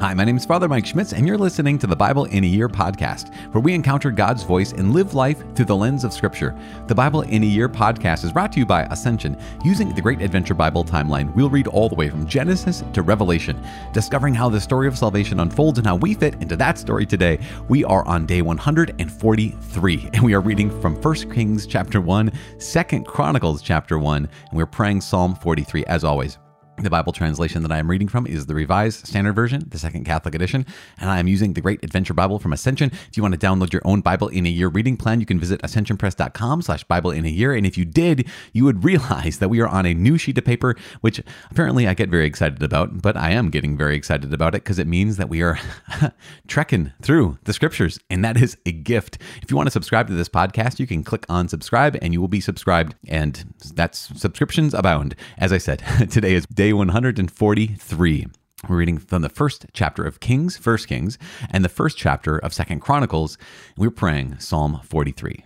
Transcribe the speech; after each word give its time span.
Hi, 0.00 0.14
my 0.14 0.24
name 0.24 0.38
is 0.38 0.46
Father 0.46 0.66
Mike 0.66 0.86
Schmitz, 0.86 1.12
and 1.12 1.28
you're 1.28 1.36
listening 1.36 1.78
to 1.78 1.86
the 1.86 1.94
Bible 1.94 2.24
in 2.24 2.42
a 2.42 2.46
Year 2.46 2.70
podcast, 2.70 3.34
where 3.52 3.60
we 3.60 3.74
encounter 3.74 4.10
God's 4.10 4.42
voice 4.42 4.72
and 4.72 4.94
live 4.94 5.12
life 5.12 5.44
through 5.54 5.66
the 5.66 5.76
lens 5.76 6.04
of 6.04 6.14
Scripture. 6.14 6.58
The 6.86 6.94
Bible 6.94 7.20
in 7.20 7.42
a 7.42 7.46
Year 7.46 7.68
podcast 7.68 8.24
is 8.24 8.32
brought 8.32 8.50
to 8.52 8.60
you 8.60 8.64
by 8.64 8.84
Ascension. 8.84 9.36
Using 9.62 9.94
the 9.94 10.00
Great 10.00 10.22
Adventure 10.22 10.54
Bible 10.54 10.86
timeline, 10.86 11.34
we'll 11.34 11.50
read 11.50 11.66
all 11.66 11.90
the 11.90 11.96
way 11.96 12.08
from 12.08 12.26
Genesis 12.26 12.82
to 12.94 13.02
Revelation, 13.02 13.62
discovering 13.92 14.32
how 14.32 14.48
the 14.48 14.58
story 14.58 14.88
of 14.88 14.96
salvation 14.96 15.38
unfolds 15.38 15.76
and 15.76 15.86
how 15.86 15.96
we 15.96 16.14
fit 16.14 16.32
into 16.36 16.56
that 16.56 16.78
story 16.78 17.04
today. 17.04 17.38
We 17.68 17.84
are 17.84 18.06
on 18.06 18.24
day 18.24 18.40
143, 18.40 20.10
and 20.14 20.22
we 20.22 20.32
are 20.32 20.40
reading 20.40 20.80
from 20.80 20.94
1 20.94 21.14
Kings 21.30 21.66
chapter 21.66 22.00
1, 22.00 22.32
2 22.58 23.02
Chronicles 23.02 23.60
chapter 23.60 23.98
1, 23.98 24.16
and 24.16 24.58
we're 24.58 24.64
praying 24.64 25.02
Psalm 25.02 25.34
43 25.34 25.84
as 25.84 26.04
always. 26.04 26.38
The 26.82 26.88
Bible 26.88 27.12
translation 27.12 27.62
that 27.62 27.70
I 27.72 27.76
am 27.76 27.90
reading 27.90 28.08
from 28.08 28.26
is 28.26 28.46
the 28.46 28.54
Revised 28.54 29.06
Standard 29.06 29.34
Version, 29.34 29.66
the 29.68 29.78
Second 29.78 30.04
Catholic 30.04 30.34
Edition, 30.34 30.64
and 30.98 31.10
I 31.10 31.18
am 31.18 31.28
using 31.28 31.52
the 31.52 31.60
Great 31.60 31.84
Adventure 31.84 32.14
Bible 32.14 32.38
from 32.38 32.54
Ascension. 32.54 32.90
If 32.90 33.18
you 33.18 33.22
want 33.22 33.38
to 33.38 33.46
download 33.46 33.70
your 33.70 33.82
own 33.84 34.00
Bible 34.00 34.28
in 34.28 34.46
a 34.46 34.48
Year 34.48 34.68
reading 34.68 34.96
plan, 34.96 35.20
you 35.20 35.26
can 35.26 35.38
visit 35.38 35.60
ascensionpress.com 35.60 36.62
slash 36.62 36.84
Bible 36.84 37.10
in 37.10 37.26
a 37.26 37.28
Year. 37.28 37.52
And 37.52 37.66
if 37.66 37.76
you 37.76 37.84
did, 37.84 38.26
you 38.54 38.64
would 38.64 38.82
realize 38.90 39.40
that 39.40 39.50
we 39.50 39.60
are 39.60 39.68
on 39.68 39.84
a 39.84 39.92
new 39.92 40.16
sheet 40.16 40.38
of 40.38 40.44
paper, 40.46 40.74
which 41.02 41.20
apparently 41.50 41.86
I 41.86 41.92
get 41.92 42.08
very 42.08 42.24
excited 42.24 42.62
about, 42.62 43.02
but 43.02 43.14
I 43.14 43.32
am 43.32 43.50
getting 43.50 43.76
very 43.76 43.94
excited 43.94 44.32
about 44.32 44.54
it 44.54 44.64
because 44.64 44.78
it 44.78 44.86
means 44.86 45.18
that 45.18 45.28
we 45.28 45.42
are 45.42 45.58
trekking 46.48 46.94
through 47.02 47.36
the 47.44 47.52
scriptures, 47.52 47.98
and 48.08 48.24
that 48.24 48.38
is 48.38 48.56
a 48.64 48.72
gift. 48.72 49.18
If 49.42 49.50
you 49.50 49.56
want 49.58 49.66
to 49.66 49.70
subscribe 49.70 50.06
to 50.06 50.14
this 50.14 50.30
podcast, 50.30 50.78
you 50.78 50.86
can 50.86 51.04
click 51.04 51.26
on 51.28 51.46
subscribe 51.48 51.98
and 52.00 52.14
you 52.14 52.22
will 52.22 52.28
be 52.28 52.40
subscribed, 52.40 52.94
and 53.06 53.54
that's 53.74 54.18
subscriptions 54.18 54.72
abound. 54.72 55.14
As 55.36 55.52
I 55.52 55.58
said, 55.58 55.82
today 56.10 56.32
is 56.32 56.46
day 56.46 56.69
143. 56.72 58.26
We're 58.68 58.76
reading 58.76 58.98
from 58.98 59.22
the 59.22 59.28
first 59.28 59.66
chapter 59.72 60.04
of 60.04 60.20
Kings, 60.20 60.56
First 60.56 60.86
Kings, 60.88 61.18
and 61.50 61.64
the 61.64 61.68
first 61.68 61.96
chapter 61.96 62.38
of 62.38 62.52
Second 62.52 62.80
Chronicles. 62.80 63.38
We're 63.76 63.90
praying 63.90 64.38
Psalm 64.38 64.80
43. 64.84 65.44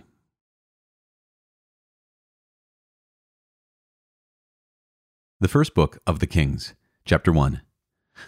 The 5.39 5.47
first 5.47 5.73
book 5.73 5.99
of 6.05 6.19
the 6.19 6.27
Kings, 6.27 6.73
chapter 7.05 7.31
1. 7.31 7.61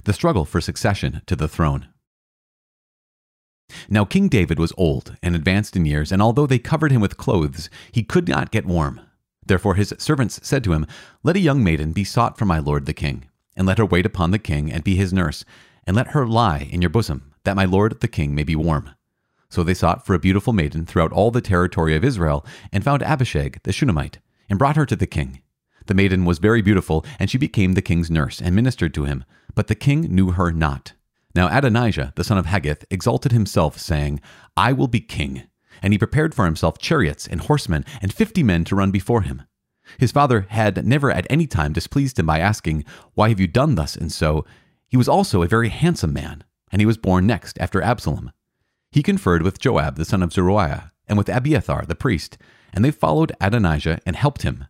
The 0.03 0.13
struggle 0.13 0.45
for 0.45 0.61
succession 0.61 1.21
to 1.25 1.35
the 1.35 1.47
throne. 1.47 1.87
Now 3.89 4.05
King 4.05 4.29
David 4.29 4.59
was 4.59 4.73
old 4.77 5.17
and 5.21 5.35
advanced 5.35 5.75
in 5.75 5.85
years, 5.85 6.11
and 6.11 6.21
although 6.21 6.47
they 6.47 6.59
covered 6.59 6.91
him 6.91 7.01
with 7.01 7.17
clothes, 7.17 7.69
he 7.91 8.03
could 8.03 8.27
not 8.27 8.51
get 8.51 8.65
warm. 8.65 9.01
Therefore 9.47 9.75
his 9.75 9.93
servants 9.97 10.39
said 10.43 10.63
to 10.65 10.73
him, 10.73 10.85
Let 11.23 11.37
a 11.37 11.39
young 11.39 11.63
maiden 11.63 11.93
be 11.93 12.03
sought 12.03 12.37
for 12.37 12.45
my 12.45 12.59
lord 12.59 12.85
the 12.85 12.93
king, 12.93 13.25
and 13.55 13.65
let 13.65 13.77
her 13.77 13.85
wait 13.85 14.05
upon 14.05 14.31
the 14.31 14.39
king 14.39 14.71
and 14.71 14.83
be 14.83 14.95
his 14.95 15.13
nurse, 15.13 15.45
and 15.85 15.95
let 15.95 16.09
her 16.09 16.27
lie 16.27 16.67
in 16.69 16.81
your 16.81 16.89
bosom, 16.89 17.33
that 17.43 17.55
my 17.55 17.65
lord 17.65 17.99
the 18.01 18.07
king 18.07 18.35
may 18.35 18.43
be 18.43 18.55
warm. 18.55 18.91
So 19.49 19.63
they 19.63 19.73
sought 19.73 20.05
for 20.05 20.13
a 20.13 20.19
beautiful 20.19 20.51
maiden 20.51 20.85
throughout 20.85 21.13
all 21.13 21.31
the 21.31 21.41
territory 21.41 21.95
of 21.95 22.03
Israel, 22.03 22.45
and 22.73 22.83
found 22.83 23.01
Abishag 23.01 23.61
the 23.63 23.71
Shunammite, 23.71 24.19
and 24.49 24.59
brought 24.59 24.75
her 24.75 24.85
to 24.85 24.95
the 24.95 25.07
king. 25.07 25.41
The 25.85 25.93
maiden 25.93 26.25
was 26.25 26.39
very 26.39 26.61
beautiful, 26.61 27.05
and 27.17 27.29
she 27.29 27.37
became 27.37 27.73
the 27.73 27.81
king's 27.81 28.11
nurse, 28.11 28.41
and 28.41 28.53
ministered 28.53 28.93
to 28.95 29.05
him. 29.05 29.23
But 29.55 29.67
the 29.67 29.75
king 29.75 30.01
knew 30.13 30.31
her 30.31 30.51
not. 30.51 30.93
Now 31.33 31.47
Adonijah, 31.55 32.11
the 32.15 32.25
son 32.25 32.37
of 32.37 32.47
Haggith, 32.47 32.83
exalted 32.91 33.31
himself, 33.31 33.79
saying, 33.79 34.19
I 34.57 34.73
will 34.73 34.87
be 34.87 34.99
king 34.99 35.43
and 35.81 35.93
he 35.93 35.99
prepared 35.99 36.33
for 36.33 36.45
himself 36.45 36.77
chariots 36.77 37.27
and 37.27 37.41
horsemen 37.41 37.85
and 38.01 38.13
fifty 38.13 38.43
men 38.43 38.63
to 38.65 38.75
run 38.75 38.91
before 38.91 39.21
him. 39.21 39.43
His 39.97 40.11
father 40.11 40.47
had 40.49 40.85
never 40.85 41.11
at 41.11 41.27
any 41.29 41.47
time 41.47 41.73
displeased 41.73 42.19
him 42.19 42.25
by 42.25 42.39
asking, 42.39 42.83
Why 43.13 43.29
have 43.29 43.39
you 43.39 43.47
done 43.47 43.75
thus 43.75 43.95
and 43.95 44.11
so? 44.11 44.45
He 44.87 44.97
was 44.97 45.07
also 45.07 45.41
a 45.41 45.47
very 45.47 45.69
handsome 45.69 46.13
man, 46.13 46.43
and 46.71 46.81
he 46.81 46.85
was 46.85 46.97
born 46.97 47.25
next 47.25 47.57
after 47.59 47.81
Absalom. 47.81 48.31
He 48.91 49.03
conferred 49.03 49.43
with 49.43 49.59
Joab 49.59 49.95
the 49.95 50.05
son 50.05 50.23
of 50.23 50.33
Zeruiah, 50.33 50.91
and 51.07 51.17
with 51.17 51.29
Abiathar 51.29 51.85
the 51.85 51.95
priest, 51.95 52.37
and 52.73 52.83
they 52.83 52.91
followed 52.91 53.31
Adonijah 53.39 53.99
and 54.05 54.15
helped 54.15 54.41
him. 54.41 54.65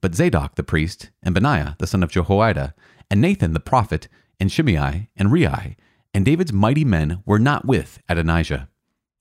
But 0.00 0.14
Zadok 0.14 0.54
the 0.54 0.62
priest, 0.62 1.10
and 1.22 1.34
Benaiah 1.34 1.76
the 1.78 1.86
son 1.86 2.02
of 2.02 2.10
Jehoiada, 2.10 2.74
and 3.10 3.20
Nathan 3.20 3.52
the 3.52 3.60
prophet, 3.60 4.08
and 4.38 4.52
Shimei, 4.52 5.08
and 5.16 5.32
Rei, 5.32 5.76
and 6.14 6.24
David's 6.24 6.52
mighty 6.52 6.84
men 6.84 7.22
were 7.26 7.38
not 7.38 7.64
with 7.64 8.00
Adonijah. 8.08 8.68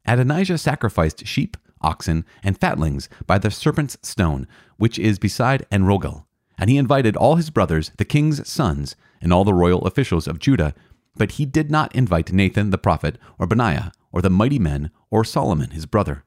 Adonijah 0.07 0.57
sacrificed 0.57 1.28
sheep, 1.28 1.57
oxen, 1.81 2.25
and 2.41 2.57
fatlings 2.57 3.09
by 3.25 3.38
the 3.38 3.51
serpent's 3.51 3.97
stone, 4.01 4.47
which 4.78 4.97
is 4.97 5.19
beside 5.19 5.66
Enrogel. 5.72 6.25
And 6.57 6.69
he 6.69 6.78
invited 6.78 7.16
all 7.16 7.35
his 7.35 7.50
brothers, 7.50 7.91
the 7.97 8.06
king's 8.06 8.47
sons, 8.47 8.96
and 9.22 9.31
all 9.31 9.44
the 9.44 9.53
royal 9.53 9.85
officials 9.85 10.28
of 10.28 10.40
Judah, 10.40 10.73
but 11.16 11.34
he 11.34 11.46
did 11.46 11.69
not 11.69 11.96
invite 11.96 12.31
Nathan 12.31 12.69
the 12.69 12.78
prophet, 12.78 13.17
or 13.38 13.47
Benaiah, 13.47 13.91
or 14.12 14.22
the 14.22 14.29
mighty 14.29 14.59
men, 14.59 14.91
or 15.09 15.23
Solomon 15.23 15.72
his 15.72 15.85
brother. 15.85 16.23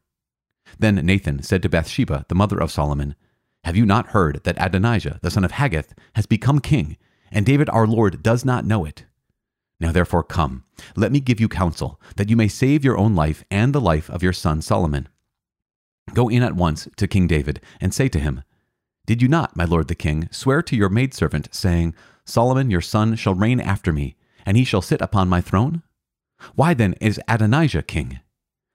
Then 0.79 0.97
Nathan 0.97 1.43
said 1.43 1.63
to 1.63 1.69
Bathsheba, 1.69 2.27
the 2.29 2.35
mother 2.35 2.61
of 2.61 2.71
Solomon, 2.71 3.15
Have 3.65 3.77
you 3.77 3.87
not 3.87 4.09
heard 4.09 4.41
that 4.45 4.61
Adonijah, 4.61 5.19
the 5.23 5.31
son 5.31 5.45
of 5.45 5.53
Haggith, 5.53 5.95
has 6.15 6.27
become 6.27 6.61
king, 6.61 6.97
and 7.33 7.47
David 7.47 7.69
our 7.71 7.87
Lord 7.87 8.23
does 8.23 8.45
not 8.45 8.65
know 8.65 8.85
it? 8.85 9.05
Now 9.81 9.93
therefore 9.93 10.23
come, 10.23 10.65
let 10.95 11.11
me 11.11 11.21
give 11.21 11.41
you 11.41 11.49
counsel, 11.49 11.99
that 12.17 12.29
you 12.29 12.37
may 12.37 12.49
save 12.49 12.85
your 12.85 12.99
own 12.99 13.15
life 13.15 13.43
and 13.51 13.75
the 13.75 13.81
life 13.81 14.11
of 14.11 14.23
your 14.23 14.35
son 14.35 14.61
Solomon. 14.61 15.09
Go 16.13 16.29
in 16.29 16.43
at 16.43 16.55
once 16.55 16.87
to 16.97 17.09
King 17.09 17.27
David, 17.27 17.61
and 17.81 17.95
say 17.95 18.09
to 18.09 18.21
him, 18.21 18.43
Did 19.07 19.23
you 19.23 19.29
not, 19.29 19.57
my 19.57 19.65
lord 19.65 19.89
the 19.89 19.95
king, 19.95 20.29
swear 20.31 20.61
to 20.63 20.77
your 20.77 20.89
maidservant, 20.91 21.49
saying, 21.51 21.95
Solomon 22.27 22.71
your 22.71 22.81
son 22.81 23.17
shall 23.17 23.35
reign 23.35 23.61
after 23.61 23.93
me, 23.93 24.17
and 24.45 24.57
he 24.57 24.65
shall 24.65 24.83
sit 24.83 25.01
upon 25.01 25.29
my 25.29 25.41
throne? 25.41 25.83
Why 26.55 26.75
then 26.75 26.95
is 27.01 27.21
Adonijah 27.27 27.83
king? 27.83 28.21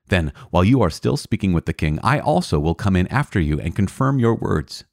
Then, 0.08 0.34
while 0.50 0.64
you 0.64 0.82
are 0.82 0.90
still 0.90 1.18
speaking 1.18 1.54
with 1.54 1.66
the 1.66 1.74
king, 1.74 2.00
I 2.04 2.20
also 2.20 2.60
will 2.60 2.76
come 2.76 2.96
in 2.96 3.08
after 3.08 3.40
you 3.40 3.60
and 3.60 3.76
confirm 3.76 4.20
your 4.20 4.36
words. 4.36 4.86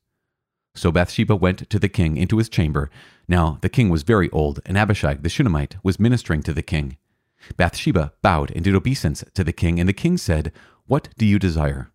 So 0.74 0.90
Bathsheba 0.90 1.36
went 1.36 1.68
to 1.68 1.78
the 1.78 1.88
king 1.88 2.16
into 2.16 2.38
his 2.38 2.48
chamber. 2.48 2.90
Now 3.32 3.56
the 3.62 3.70
king 3.70 3.88
was 3.88 4.02
very 4.02 4.28
old, 4.28 4.60
and 4.66 4.76
Abishag 4.76 5.22
the 5.22 5.30
Shunammite 5.30 5.76
was 5.82 5.98
ministering 5.98 6.42
to 6.42 6.52
the 6.52 6.60
king. 6.60 6.98
Bathsheba 7.56 8.12
bowed 8.20 8.50
and 8.50 8.62
did 8.62 8.74
obeisance 8.74 9.24
to 9.32 9.42
the 9.42 9.54
king, 9.54 9.80
and 9.80 9.88
the 9.88 9.94
king 9.94 10.18
said, 10.18 10.52
What 10.84 11.08
do 11.16 11.24
you 11.24 11.38
desire? 11.38 11.90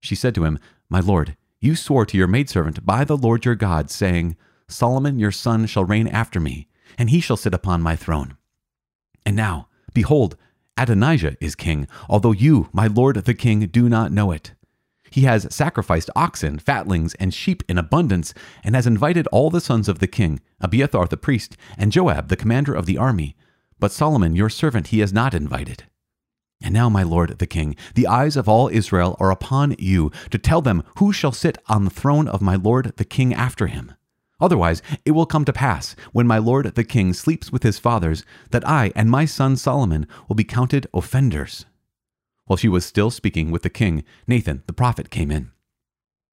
She 0.00 0.16
said 0.16 0.34
to 0.34 0.44
him, 0.44 0.58
My 0.88 0.98
lord, 0.98 1.36
you 1.60 1.76
swore 1.76 2.04
to 2.06 2.18
your 2.18 2.26
maidservant 2.26 2.84
by 2.84 3.04
the 3.04 3.16
Lord 3.16 3.44
your 3.44 3.54
God, 3.54 3.88
saying, 3.88 4.36
Solomon 4.66 5.20
your 5.20 5.30
son 5.30 5.66
shall 5.66 5.84
reign 5.84 6.08
after 6.08 6.40
me, 6.40 6.66
and 6.98 7.10
he 7.10 7.20
shall 7.20 7.36
sit 7.36 7.54
upon 7.54 7.82
my 7.82 7.94
throne. 7.94 8.36
And 9.24 9.36
now, 9.36 9.68
behold, 9.94 10.36
Adonijah 10.76 11.36
is 11.40 11.54
king, 11.54 11.86
although 12.08 12.32
you, 12.32 12.68
my 12.72 12.88
lord 12.88 13.14
the 13.14 13.34
king, 13.34 13.60
do 13.68 13.88
not 13.88 14.10
know 14.10 14.32
it. 14.32 14.54
He 15.10 15.22
has 15.22 15.52
sacrificed 15.54 16.08
oxen, 16.14 16.58
fatlings, 16.58 17.14
and 17.14 17.34
sheep 17.34 17.62
in 17.68 17.78
abundance, 17.78 18.32
and 18.62 18.74
has 18.74 18.86
invited 18.86 19.26
all 19.28 19.50
the 19.50 19.60
sons 19.60 19.88
of 19.88 19.98
the 19.98 20.06
king, 20.06 20.40
Abiathar 20.60 21.06
the 21.08 21.16
priest, 21.16 21.56
and 21.76 21.92
Joab 21.92 22.28
the 22.28 22.36
commander 22.36 22.74
of 22.74 22.86
the 22.86 22.96
army. 22.96 23.36
But 23.78 23.92
Solomon 23.92 24.36
your 24.36 24.48
servant 24.48 24.88
he 24.88 25.00
has 25.00 25.12
not 25.12 25.34
invited. 25.34 25.84
And 26.62 26.74
now, 26.74 26.88
my 26.90 27.02
lord 27.02 27.38
the 27.38 27.46
king, 27.46 27.74
the 27.94 28.06
eyes 28.06 28.36
of 28.36 28.48
all 28.48 28.68
Israel 28.68 29.16
are 29.18 29.30
upon 29.30 29.74
you 29.78 30.12
to 30.30 30.38
tell 30.38 30.60
them 30.60 30.84
who 30.98 31.12
shall 31.12 31.32
sit 31.32 31.56
on 31.68 31.84
the 31.84 31.90
throne 31.90 32.28
of 32.28 32.42
my 32.42 32.54
lord 32.54 32.92
the 32.96 33.04
king 33.04 33.32
after 33.32 33.66
him. 33.66 33.94
Otherwise, 34.40 34.82
it 35.04 35.12
will 35.12 35.26
come 35.26 35.44
to 35.44 35.52
pass, 35.52 35.96
when 36.12 36.26
my 36.26 36.38
lord 36.38 36.66
the 36.74 36.84
king 36.84 37.12
sleeps 37.12 37.50
with 37.50 37.62
his 37.62 37.78
fathers, 37.78 38.24
that 38.50 38.66
I 38.66 38.92
and 38.94 39.10
my 39.10 39.24
son 39.24 39.56
Solomon 39.56 40.06
will 40.28 40.36
be 40.36 40.44
counted 40.44 40.86
offenders. 40.94 41.66
While 42.50 42.56
she 42.56 42.68
was 42.68 42.84
still 42.84 43.12
speaking 43.12 43.52
with 43.52 43.62
the 43.62 43.70
king, 43.70 44.02
Nathan 44.26 44.64
the 44.66 44.72
prophet 44.72 45.08
came 45.08 45.30
in. 45.30 45.52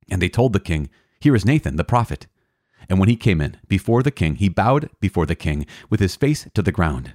And 0.10 0.20
they 0.20 0.30
told 0.30 0.52
the 0.52 0.60
king, 0.60 0.90
Here 1.20 1.36
is 1.36 1.46
Nathan 1.46 1.76
the 1.76 1.84
prophet. 1.84 2.26
And 2.90 2.98
when 2.98 3.08
he 3.08 3.16
came 3.16 3.40
in 3.40 3.58
before 3.68 4.02
the 4.02 4.10
king, 4.10 4.34
he 4.34 4.50
bowed 4.50 4.90
before 5.00 5.28
the 5.28 5.36
king 5.36 5.68
with 5.92 6.00
his 6.00 6.16
face 6.16 6.48
to 6.56 6.64
the 6.64 6.72
ground. 6.72 7.14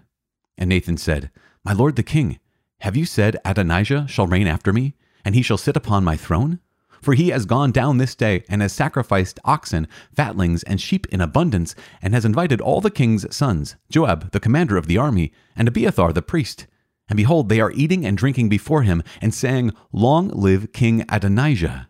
And 0.56 0.69
Nathan 0.69 0.99
said, 0.99 1.32
My 1.64 1.72
lord 1.72 1.96
the 1.96 2.04
king, 2.04 2.38
have 2.82 2.96
you 2.96 3.04
said 3.04 3.37
Adonijah 3.44 4.06
shall 4.08 4.28
reign 4.28 4.46
after 4.46 4.72
me, 4.72 4.94
and 5.25 5.34
he 5.34 5.43
shall 5.43 5.58
sit 5.58 5.76
upon 5.76 6.05
my 6.05 6.16
throne? 6.16 6.60
For 7.00 7.14
he 7.14 7.31
has 7.31 7.44
gone 7.44 7.72
down 7.72 7.98
this 7.98 8.14
day 8.14 8.44
and 8.48 8.62
has 8.62 8.72
sacrificed 8.72 9.40
oxen, 9.44 9.88
fatlings, 10.14 10.62
and 10.62 10.81
sheep 10.81 11.08
in 11.08 11.20
abundance, 11.20 11.75
and 12.00 12.14
has 12.14 12.25
invited 12.25 12.60
all 12.60 12.81
the 12.81 12.88
king's 12.88 13.34
sons, 13.34 13.75
Joab 13.90 14.31
the 14.31 14.38
commander 14.38 14.76
of 14.76 14.87
the 14.87 14.98
army, 14.98 15.32
and 15.56 15.66
Abiathar 15.66 16.12
the 16.12 16.22
priest, 16.22 16.69
and 17.12 17.19
behold, 17.19 17.50
they 17.50 17.61
are 17.61 17.73
eating 17.73 18.06
and 18.06 18.17
drinking 18.17 18.49
before 18.49 18.85
him, 18.85 19.03
and 19.20 19.35
saying, 19.35 19.73
Long 19.93 20.29
live 20.29 20.73
King 20.73 21.05
Adonijah. 21.11 21.88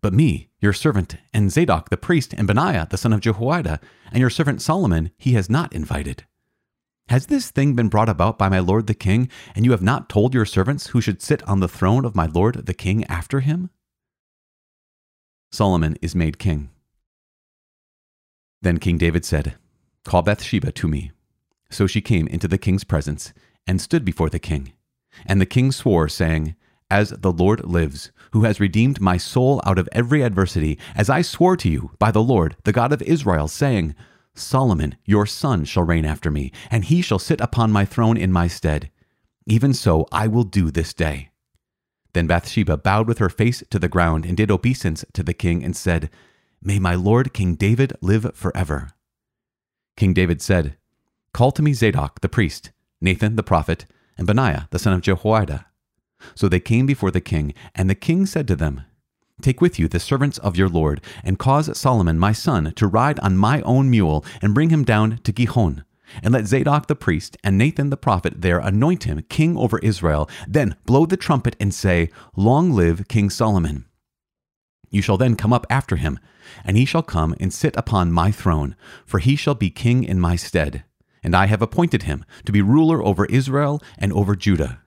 But 0.00 0.12
me, 0.12 0.48
your 0.60 0.72
servant, 0.72 1.16
and 1.32 1.50
Zadok 1.50 1.90
the 1.90 1.96
priest, 1.96 2.32
and 2.32 2.46
Benaiah 2.46 2.86
the 2.88 2.96
son 2.96 3.12
of 3.12 3.18
Jehoiada, 3.18 3.80
and 4.12 4.20
your 4.20 4.30
servant 4.30 4.62
Solomon, 4.62 5.10
he 5.18 5.32
has 5.32 5.50
not 5.50 5.72
invited. 5.72 6.22
Has 7.08 7.26
this 7.26 7.50
thing 7.50 7.74
been 7.74 7.88
brought 7.88 8.08
about 8.08 8.38
by 8.38 8.48
my 8.48 8.60
lord 8.60 8.86
the 8.86 8.94
king, 8.94 9.28
and 9.56 9.64
you 9.64 9.72
have 9.72 9.82
not 9.82 10.08
told 10.08 10.34
your 10.34 10.46
servants 10.46 10.86
who 10.90 11.00
should 11.00 11.20
sit 11.20 11.42
on 11.48 11.58
the 11.58 11.66
throne 11.66 12.04
of 12.04 12.14
my 12.14 12.26
lord 12.26 12.66
the 12.66 12.74
king 12.74 13.02
after 13.06 13.40
him? 13.40 13.70
Solomon 15.50 15.96
is 16.00 16.14
made 16.14 16.38
king. 16.38 16.70
Then 18.62 18.78
King 18.78 18.98
David 18.98 19.24
said, 19.24 19.56
Call 20.04 20.22
Bathsheba 20.22 20.70
to 20.70 20.86
me. 20.86 21.10
So 21.70 21.88
she 21.88 22.00
came 22.00 22.28
into 22.28 22.46
the 22.46 22.56
king's 22.56 22.84
presence 22.84 23.32
and 23.66 23.80
stood 23.80 24.04
before 24.04 24.30
the 24.30 24.38
king. 24.38 24.72
And 25.26 25.40
the 25.40 25.46
king 25.46 25.72
swore, 25.72 26.08
saying, 26.08 26.54
As 26.90 27.10
the 27.10 27.32
Lord 27.32 27.64
lives, 27.64 28.10
who 28.32 28.44
has 28.44 28.60
redeemed 28.60 29.00
my 29.00 29.16
soul 29.16 29.60
out 29.64 29.78
of 29.78 29.88
every 29.92 30.22
adversity, 30.22 30.78
as 30.94 31.08
I 31.08 31.22
swore 31.22 31.56
to 31.58 31.68
you 31.68 31.92
by 31.98 32.10
the 32.10 32.22
Lord, 32.22 32.56
the 32.64 32.72
God 32.72 32.92
of 32.92 33.02
Israel, 33.02 33.48
saying, 33.48 33.94
Solomon, 34.34 34.96
your 35.04 35.26
son, 35.26 35.64
shall 35.64 35.84
reign 35.84 36.04
after 36.04 36.30
me, 36.30 36.50
and 36.70 36.84
he 36.84 37.00
shall 37.00 37.20
sit 37.20 37.40
upon 37.40 37.70
my 37.70 37.84
throne 37.84 38.16
in 38.16 38.32
my 38.32 38.48
stead. 38.48 38.90
Even 39.46 39.72
so 39.72 40.06
I 40.10 40.26
will 40.26 40.44
do 40.44 40.70
this 40.70 40.92
day. 40.92 41.30
Then 42.14 42.26
Bathsheba 42.26 42.76
bowed 42.76 43.06
with 43.06 43.18
her 43.18 43.28
face 43.28 43.62
to 43.70 43.78
the 43.78 43.88
ground 43.88 44.24
and 44.24 44.36
did 44.36 44.50
obeisance 44.50 45.04
to 45.12 45.22
the 45.22 45.34
king 45.34 45.62
and 45.62 45.76
said, 45.76 46.10
May 46.62 46.78
my 46.78 46.94
lord 46.94 47.34
King 47.34 47.56
David 47.56 47.92
live 48.00 48.34
forever. 48.34 48.90
King 49.96 50.14
David 50.14 50.40
said, 50.40 50.76
Call 51.32 51.52
to 51.52 51.62
me 51.62 51.72
Zadok 51.72 52.20
the 52.20 52.28
priest, 52.28 52.70
Nathan 53.04 53.36
the 53.36 53.42
prophet, 53.42 53.84
and 54.16 54.26
Benaiah 54.26 54.66
the 54.70 54.78
son 54.78 54.94
of 54.94 55.02
Jehoiada. 55.02 55.66
So 56.34 56.48
they 56.48 56.58
came 56.58 56.86
before 56.86 57.10
the 57.10 57.20
king, 57.20 57.52
and 57.74 57.90
the 57.90 57.94
king 57.94 58.24
said 58.24 58.48
to 58.48 58.56
them, 58.56 58.80
Take 59.42 59.60
with 59.60 59.78
you 59.78 59.88
the 59.88 60.00
servants 60.00 60.38
of 60.38 60.56
your 60.56 60.70
Lord, 60.70 61.02
and 61.22 61.38
cause 61.38 61.76
Solomon 61.76 62.18
my 62.18 62.32
son 62.32 62.72
to 62.76 62.86
ride 62.86 63.20
on 63.20 63.36
my 63.36 63.60
own 63.62 63.90
mule, 63.90 64.24
and 64.40 64.54
bring 64.54 64.70
him 64.70 64.84
down 64.84 65.18
to 65.24 65.32
Gihon. 65.32 65.84
And 66.22 66.32
let 66.32 66.46
Zadok 66.46 66.86
the 66.86 66.94
priest 66.94 67.36
and 67.42 67.58
Nathan 67.58 67.90
the 67.90 67.96
prophet 67.96 68.34
there 68.40 68.58
anoint 68.58 69.04
him 69.04 69.22
king 69.28 69.56
over 69.56 69.78
Israel. 69.80 70.28
Then 70.46 70.76
blow 70.86 71.06
the 71.06 71.16
trumpet 71.16 71.56
and 71.58 71.74
say, 71.74 72.10
Long 72.36 72.72
live 72.72 73.08
King 73.08 73.30
Solomon. 73.30 73.86
You 74.90 75.02
shall 75.02 75.16
then 75.16 75.34
come 75.34 75.52
up 75.52 75.66
after 75.68 75.96
him, 75.96 76.18
and 76.64 76.76
he 76.76 76.84
shall 76.84 77.02
come 77.02 77.34
and 77.40 77.52
sit 77.52 77.76
upon 77.76 78.12
my 78.12 78.30
throne, 78.30 78.76
for 79.04 79.18
he 79.18 79.34
shall 79.34 79.54
be 79.54 79.70
king 79.70 80.04
in 80.04 80.20
my 80.20 80.36
stead. 80.36 80.84
And 81.24 81.34
I 81.34 81.46
have 81.46 81.62
appointed 81.62 82.04
him 82.04 82.24
to 82.44 82.52
be 82.52 82.62
ruler 82.62 83.02
over 83.02 83.24
Israel 83.26 83.82
and 83.98 84.12
over 84.12 84.36
Judah. 84.36 84.80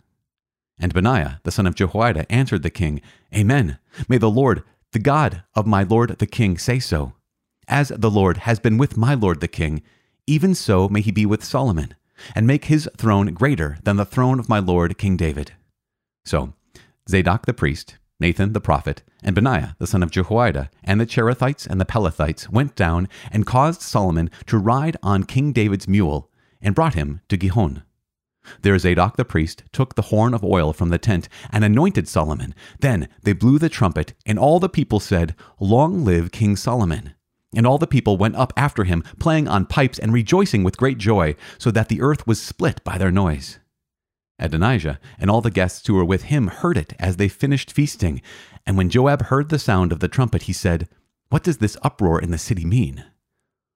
And 0.79 0.93
Benaiah, 0.93 1.41
the 1.43 1.51
son 1.51 1.67
of 1.67 1.75
Jehoiada, 1.75 2.31
answered 2.31 2.63
the 2.63 2.69
king, 2.69 3.01
Amen. 3.35 3.79
May 4.07 4.19
the 4.19 4.29
Lord, 4.29 4.63
the 4.91 4.99
God 4.99 5.43
of 5.55 5.67
my 5.67 5.83
lord 5.83 6.11
the 6.19 6.27
king, 6.27 6.57
say 6.57 6.79
so. 6.79 7.13
As 7.67 7.89
the 7.89 8.11
Lord 8.11 8.37
has 8.37 8.59
been 8.59 8.77
with 8.77 8.95
my 8.95 9.13
lord 9.13 9.41
the 9.41 9.47
king, 9.47 9.81
even 10.27 10.53
so 10.55 10.87
may 10.87 11.01
he 11.01 11.11
be 11.11 11.25
with 11.25 11.43
Solomon, 11.43 11.95
and 12.35 12.47
make 12.47 12.65
his 12.65 12.87
throne 12.97 13.33
greater 13.33 13.79
than 13.83 13.97
the 13.97 14.05
throne 14.05 14.39
of 14.39 14.49
my 14.49 14.59
lord 14.59 14.97
King 14.97 15.17
David. 15.17 15.53
So 16.25 16.53
Zadok 17.09 17.45
the 17.45 17.53
priest, 17.53 17.97
Nathan 18.19 18.53
the 18.53 18.61
prophet, 18.61 19.03
and 19.21 19.35
Benaiah 19.35 19.75
the 19.77 19.87
son 19.87 20.01
of 20.01 20.11
Jehoiada, 20.11 20.69
and 20.83 20.99
the 20.99 21.05
Cherethites 21.05 21.67
and 21.67 21.79
the 21.79 21.85
Pelethites 21.85 22.49
went 22.49 22.75
down 22.75 23.07
and 23.31 23.45
caused 23.45 23.81
Solomon 23.81 24.31
to 24.47 24.57
ride 24.57 24.97
on 25.03 25.23
King 25.23 25.51
David's 25.51 25.87
mule, 25.87 26.31
and 26.61 26.73
brought 26.73 26.95
him 26.95 27.21
to 27.29 27.37
Gihon. 27.37 27.83
There 28.61 28.77
Zadok 28.79 29.17
the 29.17 29.25
priest 29.25 29.63
took 29.71 29.95
the 29.95 30.03
horn 30.03 30.33
of 30.33 30.43
oil 30.43 30.73
from 30.73 30.89
the 30.89 30.97
tent 30.97 31.29
and 31.51 31.63
anointed 31.63 32.07
Solomon. 32.07 32.55
Then 32.79 33.09
they 33.21 33.33
blew 33.33 33.59
the 33.59 33.69
trumpet, 33.69 34.13
and 34.25 34.39
all 34.39 34.59
the 34.59 34.69
people 34.69 34.99
said, 34.99 35.35
Long 35.59 36.03
live 36.03 36.31
King 36.31 36.55
Solomon! 36.55 37.13
And 37.55 37.67
all 37.67 37.77
the 37.77 37.87
people 37.87 38.17
went 38.17 38.35
up 38.35 38.53
after 38.57 38.83
him, 38.83 39.03
playing 39.19 39.47
on 39.47 39.65
pipes 39.65 39.99
and 39.99 40.11
rejoicing 40.13 40.63
with 40.63 40.77
great 40.77 40.97
joy, 40.97 41.35
so 41.57 41.71
that 41.71 41.89
the 41.89 42.01
earth 42.01 42.25
was 42.25 42.41
split 42.41 42.83
by 42.83 42.97
their 42.97 43.11
noise. 43.11 43.59
Adonijah 44.39 44.99
and 45.19 45.29
all 45.29 45.41
the 45.41 45.51
guests 45.51 45.85
who 45.87 45.93
were 45.95 46.05
with 46.05 46.23
him 46.23 46.47
heard 46.47 46.77
it 46.77 46.93
as 46.99 47.17
they 47.17 47.27
finished 47.27 47.71
feasting. 47.71 48.21
And 48.65 48.77
when 48.77 48.89
Joab 48.89 49.23
heard 49.23 49.49
the 49.49 49.59
sound 49.59 49.91
of 49.91 49.99
the 49.99 50.07
trumpet, 50.07 50.43
he 50.43 50.53
said, 50.53 50.87
What 51.29 51.43
does 51.43 51.57
this 51.57 51.77
uproar 51.81 52.21
in 52.21 52.31
the 52.31 52.37
city 52.37 52.65
mean? 52.65 53.05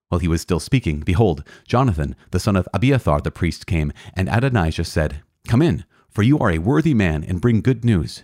While 0.10 0.20
he 0.20 0.28
was 0.28 0.42
still 0.42 0.60
speaking, 0.60 1.00
behold, 1.00 1.48
Jonathan, 1.66 2.16
the 2.32 2.40
son 2.40 2.56
of 2.56 2.68
Abiathar 2.74 3.22
the 3.22 3.32
priest, 3.32 3.66
came, 3.66 3.94
and 4.14 4.28
Adonijah 4.28 4.84
said, 4.84 5.22
Come 5.48 5.62
in, 5.62 5.86
for 6.10 6.22
you 6.22 6.38
are 6.40 6.52
a 6.52 6.60
worthy 6.60 6.94
man, 6.94 7.24
and 7.24 7.40
bring 7.40 7.62
good 7.62 7.86
news. 7.86 8.24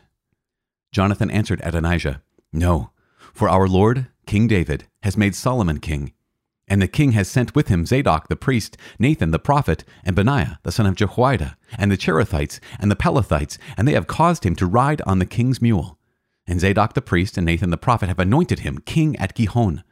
Jonathan 0.91 1.31
answered 1.31 1.61
Adonijah, 1.63 2.21
No, 2.51 2.91
for 3.33 3.47
our 3.47 3.67
Lord, 3.67 4.07
King 4.25 4.47
David, 4.47 4.87
has 5.03 5.15
made 5.15 5.33
Solomon 5.35 5.79
king. 5.79 6.11
And 6.67 6.81
the 6.81 6.87
king 6.87 7.13
has 7.13 7.29
sent 7.29 7.55
with 7.55 7.69
him 7.69 7.85
Zadok 7.85 8.27
the 8.27 8.35
priest, 8.35 8.75
Nathan 8.99 9.31
the 9.31 9.39
prophet, 9.39 9.83
and 10.03 10.15
Benaiah 10.15 10.59
the 10.63 10.71
son 10.71 10.85
of 10.85 10.95
Jehoiada, 10.95 11.57
and 11.77 11.89
the 11.91 11.97
Cherethites, 11.97 12.59
and 12.79 12.91
the 12.91 12.95
Pelethites, 12.95 13.57
and 13.77 13.87
they 13.87 13.93
have 13.93 14.07
caused 14.07 14.45
him 14.45 14.55
to 14.57 14.65
ride 14.65 15.01
on 15.03 15.19
the 15.19 15.25
king's 15.25 15.61
mule. 15.61 15.97
And 16.45 16.59
Zadok 16.59 16.93
the 16.93 17.01
priest 17.01 17.37
and 17.37 17.45
Nathan 17.45 17.69
the 17.69 17.77
prophet 17.77 18.09
have 18.09 18.19
anointed 18.19 18.59
him 18.59 18.79
king 18.79 19.15
at 19.17 19.33
Gihon. 19.33 19.83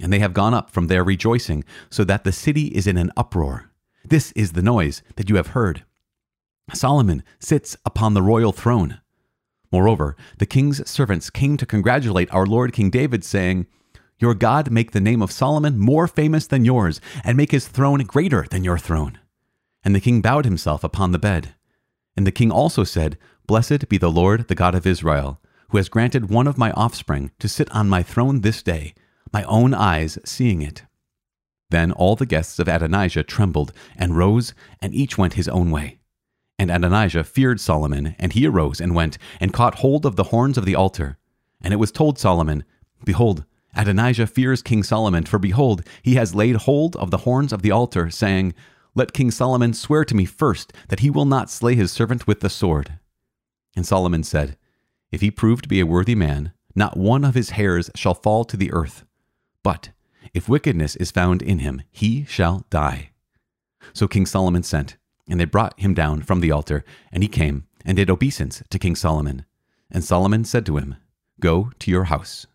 And 0.00 0.12
they 0.12 0.18
have 0.18 0.34
gone 0.34 0.54
up 0.54 0.70
from 0.70 0.86
there 0.86 1.04
rejoicing, 1.04 1.64
so 1.90 2.04
that 2.04 2.24
the 2.24 2.32
city 2.32 2.66
is 2.68 2.86
in 2.86 2.96
an 2.96 3.12
uproar. 3.16 3.70
This 4.04 4.32
is 4.32 4.52
the 4.52 4.62
noise 4.62 5.02
that 5.16 5.30
you 5.30 5.36
have 5.36 5.48
heard. 5.48 5.84
Solomon 6.72 7.22
sits 7.38 7.76
upon 7.84 8.14
the 8.14 8.22
royal 8.22 8.52
throne. 8.52 9.00
Moreover, 9.70 10.16
the 10.38 10.46
king's 10.46 10.88
servants 10.88 11.30
came 11.30 11.56
to 11.56 11.66
congratulate 11.66 12.32
our 12.32 12.46
Lord 12.46 12.72
King 12.72 12.90
David, 12.90 13.24
saying, 13.24 13.66
Your 14.18 14.34
God 14.34 14.70
make 14.70 14.92
the 14.92 15.00
name 15.00 15.22
of 15.22 15.32
Solomon 15.32 15.78
more 15.78 16.06
famous 16.06 16.46
than 16.46 16.64
yours, 16.64 17.00
and 17.24 17.36
make 17.36 17.50
his 17.50 17.68
throne 17.68 18.00
greater 18.04 18.46
than 18.50 18.64
your 18.64 18.78
throne. 18.78 19.18
And 19.84 19.94
the 19.94 20.00
king 20.00 20.20
bowed 20.20 20.44
himself 20.44 20.84
upon 20.84 21.12
the 21.12 21.18
bed. 21.18 21.54
And 22.16 22.26
the 22.26 22.32
king 22.32 22.50
also 22.50 22.84
said, 22.84 23.18
Blessed 23.46 23.88
be 23.88 23.98
the 23.98 24.10
Lord, 24.10 24.48
the 24.48 24.54
God 24.54 24.74
of 24.74 24.86
Israel, 24.86 25.40
who 25.70 25.76
has 25.76 25.88
granted 25.88 26.30
one 26.30 26.46
of 26.46 26.56
my 26.56 26.70
offspring 26.72 27.32
to 27.38 27.48
sit 27.48 27.70
on 27.72 27.88
my 27.88 28.02
throne 28.02 28.40
this 28.40 28.62
day 28.62 28.94
my 29.34 29.42
own 29.44 29.74
eyes 29.74 30.16
seeing 30.24 30.62
it. 30.62 30.84
Then 31.70 31.90
all 31.90 32.14
the 32.14 32.24
guests 32.24 32.60
of 32.60 32.68
Adonijah 32.68 33.24
trembled 33.24 33.72
and 33.96 34.16
rose, 34.16 34.54
and 34.80 34.94
each 34.94 35.18
went 35.18 35.34
his 35.34 35.48
own 35.48 35.72
way. 35.72 35.98
And 36.56 36.70
Adonijah 36.70 37.24
feared 37.24 37.58
Solomon, 37.58 38.14
and 38.20 38.32
he 38.32 38.46
arose 38.46 38.80
and 38.80 38.94
went 38.94 39.18
and 39.40 39.52
caught 39.52 39.80
hold 39.80 40.06
of 40.06 40.14
the 40.14 40.30
horns 40.30 40.56
of 40.56 40.64
the 40.64 40.76
altar. 40.76 41.18
And 41.60 41.74
it 41.74 41.78
was 41.78 41.90
told 41.90 42.16
Solomon, 42.16 42.62
Behold, 43.04 43.44
Adonijah 43.76 44.26
fears 44.26 44.62
King 44.62 44.82
Solomon, 44.82 45.24
for 45.24 45.38
behold, 45.38 45.82
he 46.02 46.14
has 46.14 46.34
laid 46.34 46.56
hold 46.56 46.96
of 46.96 47.10
the 47.10 47.18
horns 47.18 47.52
of 47.52 47.62
the 47.62 47.70
altar, 47.70 48.10
saying, 48.10 48.54
Let 48.94 49.12
King 49.12 49.30
Solomon 49.30 49.74
swear 49.74 50.04
to 50.04 50.14
me 50.14 50.24
first 50.24 50.72
that 50.88 51.00
he 51.00 51.10
will 51.10 51.24
not 51.24 51.50
slay 51.50 51.74
his 51.74 51.92
servant 51.92 52.26
with 52.26 52.40
the 52.40 52.50
sword. 52.50 52.98
And 53.76 53.86
Solomon 53.86 54.22
said, 54.22 54.56
If 55.10 55.20
he 55.20 55.30
prove 55.30 55.62
to 55.62 55.68
be 55.68 55.80
a 55.80 55.86
worthy 55.86 56.14
man, 56.14 56.52
not 56.74 56.96
one 56.96 57.24
of 57.24 57.34
his 57.34 57.50
hairs 57.50 57.90
shall 57.94 58.14
fall 58.14 58.44
to 58.44 58.56
the 58.56 58.72
earth. 58.72 59.04
But 59.62 59.90
if 60.32 60.48
wickedness 60.48 60.96
is 60.96 61.10
found 61.10 61.42
in 61.42 61.60
him, 61.60 61.82
he 61.90 62.24
shall 62.24 62.66
die. 62.70 63.10
So 63.92 64.08
King 64.08 64.26
Solomon 64.26 64.62
sent, 64.62 64.96
and 65.28 65.40
they 65.40 65.44
brought 65.44 65.78
him 65.78 65.94
down 65.94 66.22
from 66.22 66.40
the 66.40 66.50
altar, 66.50 66.84
and 67.12 67.22
he 67.22 67.28
came 67.28 67.66
and 67.84 67.96
did 67.96 68.10
obeisance 68.10 68.62
to 68.70 68.78
King 68.78 68.96
Solomon. 68.96 69.44
And 69.90 70.02
Solomon 70.02 70.44
said 70.44 70.64
to 70.66 70.76
him, 70.78 70.96
Go 71.40 71.70
to 71.78 71.90
your 71.90 72.04
house. 72.04 72.46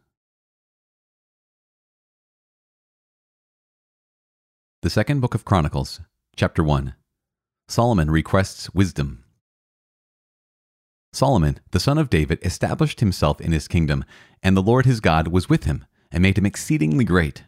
The 4.81 4.89
second 4.89 5.19
book 5.19 5.36
of 5.36 5.43
Chronicles, 5.43 6.00
chapter 6.38 6.63
1. 6.63 6.95
Solomon 7.67 8.09
requests 8.09 8.74
wisdom. 8.74 9.25
Solomon, 11.12 11.59
the 11.71 11.81
son 11.81 11.98
of 11.98 12.09
David, 12.09 12.39
established 12.43 13.01
himself 13.01 13.41
in 13.41 13.51
his 13.51 13.67
kingdom, 13.67 14.05
and 14.41 14.55
the 14.55 14.62
Lord 14.62 14.86
his 14.86 15.01
God 15.01 15.27
was 15.27 15.50
with 15.50 15.65
him 15.65 15.83
and 16.13 16.21
made 16.21 16.38
him 16.38 16.45
exceedingly 16.45 17.03
great. 17.03 17.43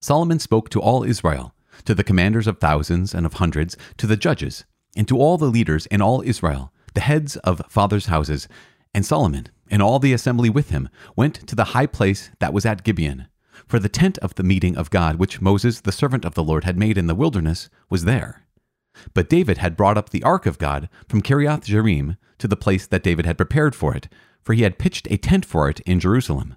Solomon 0.00 0.38
spoke 0.38 0.70
to 0.70 0.80
all 0.80 1.04
Israel, 1.04 1.52
to 1.84 1.94
the 1.94 2.02
commanders 2.02 2.46
of 2.46 2.56
thousands 2.56 3.12
and 3.12 3.26
of 3.26 3.34
hundreds, 3.34 3.76
to 3.98 4.06
the 4.06 4.16
judges, 4.16 4.64
and 4.96 5.06
to 5.06 5.18
all 5.18 5.36
the 5.36 5.50
leaders 5.50 5.84
in 5.84 6.00
all 6.00 6.22
Israel, 6.22 6.72
the 6.94 7.02
heads 7.02 7.36
of 7.44 7.60
fathers' 7.68 8.06
houses. 8.06 8.48
And 8.94 9.04
Solomon 9.04 9.48
and 9.70 9.82
all 9.82 9.98
the 9.98 10.14
assembly 10.14 10.48
with 10.48 10.70
him 10.70 10.88
went 11.14 11.46
to 11.46 11.54
the 11.54 11.76
high 11.76 11.86
place 11.86 12.30
that 12.38 12.54
was 12.54 12.64
at 12.64 12.84
Gibeon. 12.84 13.26
For 13.68 13.78
the 13.78 13.90
tent 13.90 14.16
of 14.18 14.34
the 14.34 14.42
meeting 14.42 14.76
of 14.78 14.88
God, 14.88 15.16
which 15.16 15.42
Moses, 15.42 15.82
the 15.82 15.92
servant 15.92 16.24
of 16.24 16.32
the 16.32 16.42
Lord, 16.42 16.64
had 16.64 16.78
made 16.78 16.96
in 16.96 17.06
the 17.06 17.14
wilderness, 17.14 17.68
was 17.90 18.06
there. 18.06 18.46
But 19.12 19.28
David 19.28 19.58
had 19.58 19.76
brought 19.76 19.98
up 19.98 20.08
the 20.08 20.22
ark 20.22 20.46
of 20.46 20.58
God 20.58 20.88
from 21.06 21.20
Kiriath 21.20 21.66
Jearim 21.66 22.16
to 22.38 22.48
the 22.48 22.56
place 22.56 22.86
that 22.86 23.02
David 23.02 23.26
had 23.26 23.36
prepared 23.36 23.74
for 23.74 23.94
it, 23.94 24.08
for 24.42 24.54
he 24.54 24.62
had 24.62 24.78
pitched 24.78 25.06
a 25.10 25.18
tent 25.18 25.44
for 25.44 25.68
it 25.68 25.80
in 25.80 26.00
Jerusalem. 26.00 26.56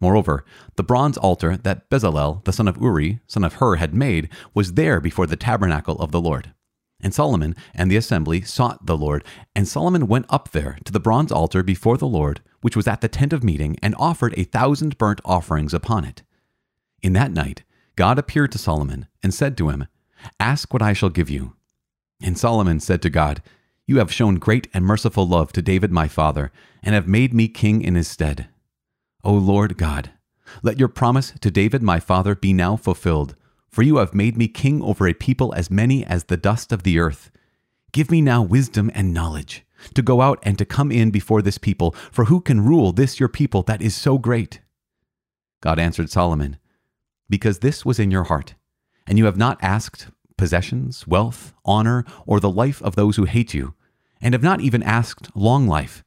Moreover, 0.00 0.44
the 0.76 0.82
bronze 0.82 1.16
altar 1.16 1.56
that 1.56 1.88
Bezalel, 1.88 2.44
the 2.44 2.52
son 2.52 2.68
of 2.68 2.76
Uri, 2.76 3.20
son 3.26 3.42
of 3.44 3.54
Hur, 3.54 3.76
had 3.76 3.94
made 3.94 4.28
was 4.54 4.74
there 4.74 5.00
before 5.00 5.26
the 5.26 5.36
tabernacle 5.36 5.96
of 5.96 6.12
the 6.12 6.20
Lord. 6.20 6.52
And 7.02 7.14
Solomon 7.14 7.56
and 7.74 7.90
the 7.90 7.96
assembly 7.96 8.42
sought 8.42 8.84
the 8.84 8.96
Lord, 8.96 9.24
and 9.54 9.66
Solomon 9.66 10.06
went 10.06 10.26
up 10.28 10.50
there 10.50 10.78
to 10.84 10.92
the 10.92 11.00
bronze 11.00 11.32
altar 11.32 11.62
before 11.62 11.96
the 11.96 12.06
Lord, 12.06 12.42
which 12.60 12.76
was 12.76 12.86
at 12.86 13.00
the 13.00 13.08
tent 13.08 13.32
of 13.32 13.42
meeting, 13.42 13.78
and 13.82 13.94
offered 13.98 14.34
a 14.36 14.44
thousand 14.44 14.98
burnt 14.98 15.22
offerings 15.24 15.72
upon 15.72 16.04
it. 16.04 16.22
In 17.02 17.12
that 17.14 17.32
night, 17.32 17.62
God 17.96 18.18
appeared 18.18 18.52
to 18.52 18.58
Solomon 18.58 19.06
and 19.22 19.32
said 19.32 19.56
to 19.58 19.68
him, 19.68 19.86
Ask 20.38 20.72
what 20.72 20.82
I 20.82 20.92
shall 20.92 21.08
give 21.08 21.30
you. 21.30 21.54
And 22.22 22.38
Solomon 22.38 22.80
said 22.80 23.02
to 23.02 23.10
God, 23.10 23.42
You 23.86 23.98
have 23.98 24.12
shown 24.12 24.36
great 24.36 24.68
and 24.74 24.84
merciful 24.84 25.26
love 25.26 25.52
to 25.52 25.62
David 25.62 25.90
my 25.90 26.08
father, 26.08 26.52
and 26.82 26.94
have 26.94 27.08
made 27.08 27.32
me 27.32 27.48
king 27.48 27.82
in 27.82 27.94
his 27.94 28.08
stead. 28.08 28.48
O 29.24 29.32
Lord 29.32 29.76
God, 29.76 30.10
let 30.62 30.78
your 30.78 30.88
promise 30.88 31.32
to 31.40 31.50
David 31.50 31.82
my 31.82 32.00
father 32.00 32.34
be 32.34 32.52
now 32.52 32.76
fulfilled, 32.76 33.34
for 33.68 33.82
you 33.82 33.96
have 33.98 34.14
made 34.14 34.36
me 34.36 34.48
king 34.48 34.82
over 34.82 35.06
a 35.06 35.14
people 35.14 35.54
as 35.54 35.70
many 35.70 36.04
as 36.04 36.24
the 36.24 36.36
dust 36.36 36.72
of 36.72 36.82
the 36.82 36.98
earth. 36.98 37.30
Give 37.92 38.10
me 38.10 38.20
now 38.20 38.42
wisdom 38.42 38.90
and 38.94 39.14
knowledge 39.14 39.64
to 39.94 40.02
go 40.02 40.20
out 40.20 40.38
and 40.42 40.58
to 40.58 40.64
come 40.64 40.92
in 40.92 41.10
before 41.10 41.42
this 41.42 41.58
people, 41.58 41.92
for 42.12 42.26
who 42.26 42.40
can 42.40 42.60
rule 42.60 42.92
this 42.92 43.18
your 43.18 43.28
people 43.28 43.62
that 43.62 43.82
is 43.82 43.94
so 43.94 44.18
great? 44.18 44.60
God 45.60 45.78
answered 45.78 46.10
Solomon, 46.10 46.58
Because 47.30 47.60
this 47.60 47.86
was 47.86 47.98
in 47.98 48.10
your 48.10 48.24
heart, 48.24 48.54
and 49.06 49.16
you 49.16 49.24
have 49.24 49.38
not 49.38 49.56
asked 49.62 50.08
possessions, 50.36 51.06
wealth, 51.06 51.54
honor, 51.64 52.04
or 52.26 52.40
the 52.40 52.50
life 52.50 52.82
of 52.82 52.96
those 52.96 53.16
who 53.16 53.24
hate 53.24 53.54
you, 53.54 53.74
and 54.20 54.34
have 54.34 54.42
not 54.42 54.60
even 54.60 54.82
asked 54.82 55.34
long 55.36 55.66
life, 55.68 56.02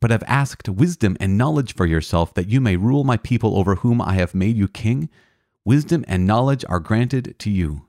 but 0.00 0.10
have 0.10 0.24
asked 0.26 0.68
wisdom 0.68 1.16
and 1.20 1.38
knowledge 1.38 1.74
for 1.74 1.86
yourself 1.86 2.34
that 2.34 2.48
you 2.48 2.60
may 2.60 2.76
rule 2.76 3.04
my 3.04 3.16
people 3.16 3.56
over 3.56 3.76
whom 3.76 4.02
I 4.02 4.14
have 4.14 4.34
made 4.34 4.56
you 4.56 4.68
king, 4.68 5.08
wisdom 5.64 6.04
and 6.08 6.26
knowledge 6.26 6.64
are 6.68 6.80
granted 6.80 7.36
to 7.38 7.50
you. 7.50 7.86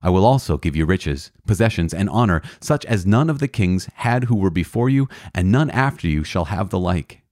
I 0.00 0.10
will 0.10 0.24
also 0.24 0.56
give 0.56 0.76
you 0.76 0.86
riches, 0.86 1.32
possessions, 1.46 1.92
and 1.92 2.08
honor, 2.08 2.40
such 2.60 2.84
as 2.86 3.04
none 3.04 3.30
of 3.30 3.38
the 3.38 3.48
kings 3.48 3.88
had 3.94 4.24
who 4.24 4.36
were 4.36 4.50
before 4.50 4.88
you, 4.88 5.08
and 5.34 5.50
none 5.50 5.70
after 5.70 6.06
you 6.08 6.24
shall 6.24 6.46
have 6.46 6.70
the 6.70 6.78
like. 6.78 7.22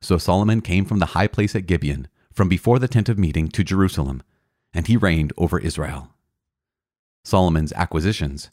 So 0.00 0.18
Solomon 0.18 0.62
came 0.62 0.84
from 0.84 0.98
the 0.98 1.06
high 1.06 1.28
place 1.28 1.54
at 1.54 1.66
Gibeon, 1.66 2.08
from 2.32 2.48
before 2.48 2.78
the 2.78 2.88
tent 2.88 3.08
of 3.08 3.18
meeting 3.18 3.48
to 3.48 3.64
Jerusalem, 3.64 4.22
and 4.74 4.86
he 4.86 4.96
reigned 4.96 5.32
over 5.36 5.58
Israel. 5.58 6.10
Solomon's 7.24 7.72
acquisitions. 7.74 8.50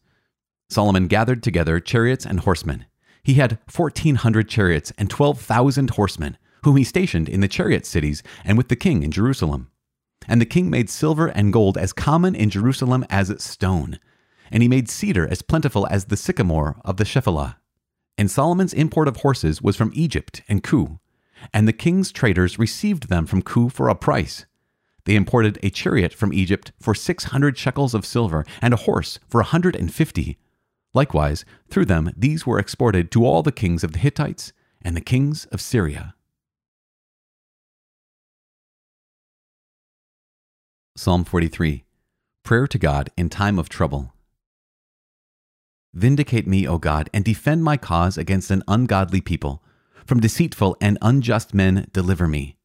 Solomon 0.70 1.08
gathered 1.08 1.42
together 1.42 1.80
chariots 1.80 2.26
and 2.26 2.42
horsemen. 2.42 2.86
He 3.24 3.36
had 3.36 3.60
1,400 3.74 4.48
chariots 4.48 4.94
and 4.98 5.10
12,000 5.10 5.92
horsemen, 5.92 6.38
whom 6.64 6.78
he 6.78 6.84
stationed 6.84 7.28
in 7.28 7.42
the 7.42 7.48
chariot 7.48 7.86
cities 7.86 8.22
and 8.44 8.58
with 8.58 8.68
the 8.70 8.76
king 8.76 9.04
in 9.04 9.12
Jerusalem. 9.12 9.72
And 10.28 10.40
the 10.40 10.46
king 10.46 10.70
made 10.70 10.90
silver 10.90 11.28
and 11.28 11.52
gold 11.54 11.78
as 11.78 11.94
common 11.94 12.36
in 12.36 12.50
Jerusalem 12.50 13.06
as 13.10 13.34
stone. 13.44 14.00
And 14.52 14.62
he 14.62 14.70
made 14.70 14.90
cedar 14.90 15.28
as 15.28 15.42
plentiful 15.42 15.88
as 15.90 16.06
the 16.06 16.18
sycamore 16.18 16.80
of 16.86 16.98
the 16.98 17.06
Shephelah. 17.06 17.56
And 18.18 18.30
Solomon's 18.30 18.74
import 18.74 19.08
of 19.08 19.18
horses 19.18 19.62
was 19.62 19.76
from 19.76 19.92
Egypt 19.96 20.42
and 20.48 20.64
Kue. 20.64 21.00
And 21.54 21.68
the 21.68 21.74
king's 21.74 22.12
traders 22.12 22.60
received 22.60 23.10
them 23.10 23.26
from 23.26 23.42
Kue 23.42 23.72
for 23.72 23.90
a 23.90 23.96
price. 23.96 24.46
They 25.06 25.16
imported 25.16 25.58
a 25.64 25.70
chariot 25.70 26.14
from 26.14 26.34
Egypt 26.34 26.72
for 26.80 26.94
600 26.94 27.58
shekels 27.58 27.94
of 27.94 28.06
silver, 28.06 28.46
and 28.62 28.74
a 28.74 28.78
horse 28.78 29.20
for 29.28 29.40
a 29.40 29.44
150. 29.44 30.38
Likewise, 30.94 31.46
through 31.70 31.86
them 31.86 32.12
these 32.18 32.46
were 32.46 32.60
exported 32.60 33.12
to 33.12 33.26
all 33.26 33.44
the 33.44 33.52
kings 33.52 33.84
of 33.84 33.94
the 33.94 34.00
Hittites 34.00 34.54
and 34.82 34.96
the 34.96 35.02
kings 35.02 35.46
of 35.46 35.62
Syria. 35.62 36.16
Psalm 40.96 41.24
43 41.24 41.86
Prayer 42.44 42.68
to 42.68 42.78
God 42.78 43.10
in 43.16 43.30
Time 43.30 43.58
of 43.60 43.70
Trouble. 43.70 44.14
Vindicate 45.94 46.46
me, 46.46 46.68
O 46.68 46.78
God, 46.78 47.10
and 47.14 47.24
defend 47.24 47.64
my 47.64 47.78
cause 47.78 48.18
against 48.18 48.52
an 48.52 48.64
ungodly 48.68 49.22
people. 49.22 49.64
From 50.06 50.20
deceitful 50.20 50.78
and 50.82 50.98
unjust 51.02 51.54
men, 51.54 51.88
deliver 51.94 52.28
me. 52.28 52.59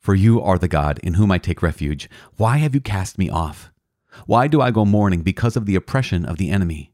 For 0.00 0.14
you 0.14 0.40
are 0.40 0.58
the 0.58 0.68
God 0.68 0.98
in 1.02 1.14
whom 1.14 1.30
I 1.30 1.38
take 1.38 1.62
refuge. 1.62 2.08
Why 2.36 2.56
have 2.56 2.74
you 2.74 2.80
cast 2.80 3.18
me 3.18 3.30
off? 3.30 3.70
Why 4.26 4.48
do 4.48 4.60
I 4.60 4.70
go 4.70 4.84
mourning 4.84 5.22
because 5.22 5.56
of 5.56 5.66
the 5.66 5.76
oppression 5.76 6.24
of 6.24 6.38
the 6.38 6.50
enemy? 6.50 6.92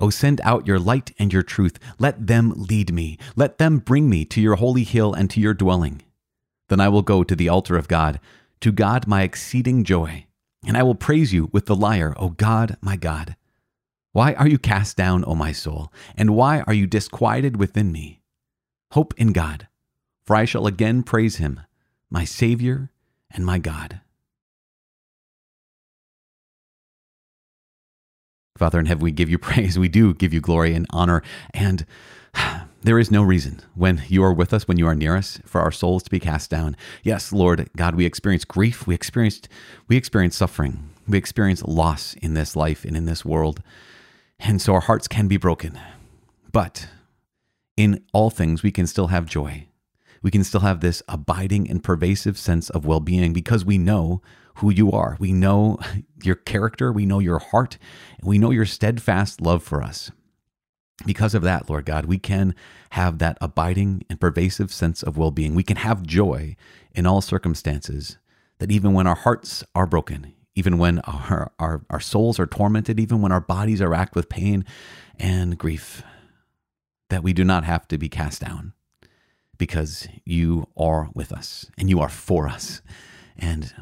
O 0.00 0.10
send 0.10 0.40
out 0.42 0.66
your 0.66 0.78
light 0.78 1.12
and 1.18 1.32
your 1.32 1.42
truth. 1.42 1.78
Let 1.98 2.26
them 2.26 2.54
lead 2.56 2.92
me. 2.92 3.18
Let 3.36 3.58
them 3.58 3.78
bring 3.78 4.08
me 4.08 4.24
to 4.24 4.40
your 4.40 4.56
holy 4.56 4.84
hill 4.84 5.12
and 5.12 5.30
to 5.30 5.40
your 5.40 5.54
dwelling. 5.54 6.02
Then 6.68 6.80
I 6.80 6.88
will 6.88 7.02
go 7.02 7.22
to 7.22 7.36
the 7.36 7.48
altar 7.48 7.76
of 7.76 7.88
God 7.88 8.18
to 8.60 8.72
God 8.72 9.06
my 9.06 9.22
exceeding 9.22 9.84
joy, 9.84 10.26
and 10.66 10.76
I 10.76 10.82
will 10.82 10.94
praise 10.94 11.32
you 11.32 11.48
with 11.52 11.66
the 11.66 11.74
lyre, 11.74 12.14
O 12.18 12.28
God, 12.28 12.76
my 12.80 12.96
God. 12.96 13.36
Why 14.12 14.34
are 14.34 14.48
you 14.48 14.58
cast 14.58 14.96
down, 14.96 15.24
O 15.26 15.34
my 15.34 15.52
soul, 15.52 15.92
and 16.14 16.36
why 16.36 16.60
are 16.62 16.74
you 16.74 16.86
disquieted 16.86 17.56
within 17.56 17.90
me? 17.90 18.20
Hope 18.92 19.14
in 19.16 19.32
God, 19.32 19.68
for 20.24 20.36
I 20.36 20.44
shall 20.44 20.66
again 20.66 21.02
praise 21.02 21.36
him, 21.36 21.60
my 22.10 22.24
Savior 22.24 22.90
and 23.30 23.46
my 23.46 23.58
God. 23.58 24.00
Father 28.58 28.78
in 28.78 28.86
heaven, 28.86 29.02
we 29.02 29.12
give 29.12 29.30
you 29.30 29.38
praise. 29.38 29.78
We 29.78 29.88
do 29.88 30.12
give 30.12 30.34
you 30.34 30.40
glory 30.40 30.74
and 30.74 30.86
honor. 30.90 31.22
And 31.54 31.86
there 32.82 32.98
is 32.98 33.10
no 33.10 33.22
reason 33.22 33.60
when 33.74 34.02
you 34.08 34.22
are 34.22 34.32
with 34.32 34.52
us, 34.52 34.68
when 34.68 34.78
you 34.78 34.86
are 34.86 34.94
near 34.94 35.16
us, 35.16 35.38
for 35.46 35.60
our 35.60 35.72
souls 35.72 36.02
to 36.04 36.10
be 36.10 36.20
cast 36.20 36.50
down. 36.50 36.76
Yes, 37.02 37.32
Lord 37.32 37.70
God, 37.76 37.94
we 37.94 38.04
experience 38.04 38.44
grief, 38.44 38.86
we 38.86 38.94
experienced 38.94 39.48
we 39.88 39.96
experience 39.96 40.36
suffering, 40.36 40.90
we 41.08 41.16
experience 41.16 41.62
loss 41.62 42.14
in 42.14 42.34
this 42.34 42.54
life 42.54 42.84
and 42.84 42.96
in 42.96 43.06
this 43.06 43.24
world. 43.24 43.62
And 44.38 44.60
so 44.60 44.74
our 44.74 44.80
hearts 44.80 45.08
can 45.08 45.28
be 45.28 45.36
broken. 45.36 45.78
But 46.52 46.88
in 47.76 48.04
all 48.12 48.30
things 48.30 48.62
we 48.62 48.70
can 48.70 48.86
still 48.86 49.06
have 49.06 49.24
joy. 49.24 49.66
We 50.22 50.30
can 50.30 50.44
still 50.44 50.60
have 50.60 50.80
this 50.80 51.02
abiding 51.08 51.70
and 51.70 51.82
pervasive 51.82 52.36
sense 52.36 52.70
of 52.70 52.84
well-being 52.84 53.32
because 53.32 53.64
we 53.64 53.78
know 53.78 54.20
who 54.56 54.70
you 54.70 54.92
are. 54.92 55.16
We 55.18 55.32
know 55.32 55.78
your 56.22 56.34
character, 56.34 56.92
we 56.92 57.06
know 57.06 57.18
your 57.18 57.38
heart, 57.38 57.78
and 58.18 58.28
we 58.28 58.38
know 58.38 58.50
your 58.50 58.66
steadfast 58.66 59.40
love 59.40 59.62
for 59.62 59.82
us. 59.82 60.10
Because 61.06 61.34
of 61.34 61.42
that, 61.42 61.70
Lord 61.70 61.86
God, 61.86 62.04
we 62.04 62.18
can 62.18 62.54
have 62.90 63.18
that 63.18 63.38
abiding 63.40 64.04
and 64.10 64.20
pervasive 64.20 64.70
sense 64.70 65.02
of 65.02 65.16
well 65.16 65.30
being. 65.30 65.54
We 65.54 65.62
can 65.62 65.78
have 65.78 66.02
joy 66.02 66.56
in 66.94 67.06
all 67.06 67.22
circumstances, 67.22 68.18
that 68.58 68.70
even 68.70 68.92
when 68.92 69.06
our 69.06 69.14
hearts 69.14 69.64
are 69.74 69.86
broken, 69.86 70.34
even 70.54 70.76
when 70.76 70.98
our, 71.00 71.52
our, 71.58 71.86
our 71.88 72.00
souls 72.00 72.38
are 72.38 72.46
tormented, 72.46 73.00
even 73.00 73.22
when 73.22 73.32
our 73.32 73.40
bodies 73.40 73.80
are 73.80 73.88
racked 73.88 74.14
with 74.14 74.28
pain 74.28 74.66
and 75.18 75.56
grief, 75.56 76.02
that 77.08 77.22
we 77.22 77.32
do 77.32 77.44
not 77.44 77.64
have 77.64 77.88
to 77.88 77.96
be 77.96 78.10
cast 78.10 78.42
down 78.42 78.74
because 79.60 80.08
you 80.24 80.66
are 80.74 81.10
with 81.14 81.30
us 81.32 81.70
and 81.76 81.90
you 81.90 82.00
are 82.00 82.08
for 82.08 82.48
us. 82.48 82.80
And 83.36 83.72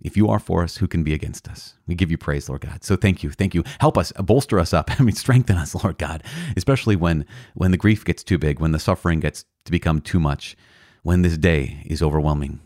if 0.00 0.16
you 0.16 0.28
are 0.28 0.40
for 0.40 0.64
us, 0.64 0.78
who 0.78 0.88
can 0.88 1.04
be 1.04 1.14
against 1.14 1.46
us? 1.48 1.74
We 1.86 1.94
give 1.94 2.10
you 2.10 2.18
praise, 2.18 2.48
Lord 2.48 2.62
God. 2.62 2.82
So 2.82 2.96
thank 2.96 3.22
you, 3.22 3.30
thank 3.30 3.54
you. 3.54 3.62
Help 3.78 3.96
us, 3.96 4.12
bolster 4.12 4.58
us 4.58 4.74
up. 4.74 4.90
I 4.98 5.02
mean, 5.04 5.14
strengthen 5.14 5.56
us, 5.56 5.72
Lord 5.72 5.98
God. 5.98 6.24
Especially 6.56 6.96
when 6.96 7.24
when 7.54 7.70
the 7.70 7.76
grief 7.76 8.04
gets 8.04 8.24
too 8.24 8.38
big, 8.38 8.58
when 8.58 8.72
the 8.72 8.78
suffering 8.80 9.20
gets 9.20 9.44
to 9.64 9.70
become 9.70 10.00
too 10.00 10.18
much, 10.18 10.56
when 11.04 11.22
this 11.22 11.38
day 11.38 11.82
is 11.86 12.02
overwhelming 12.02 12.60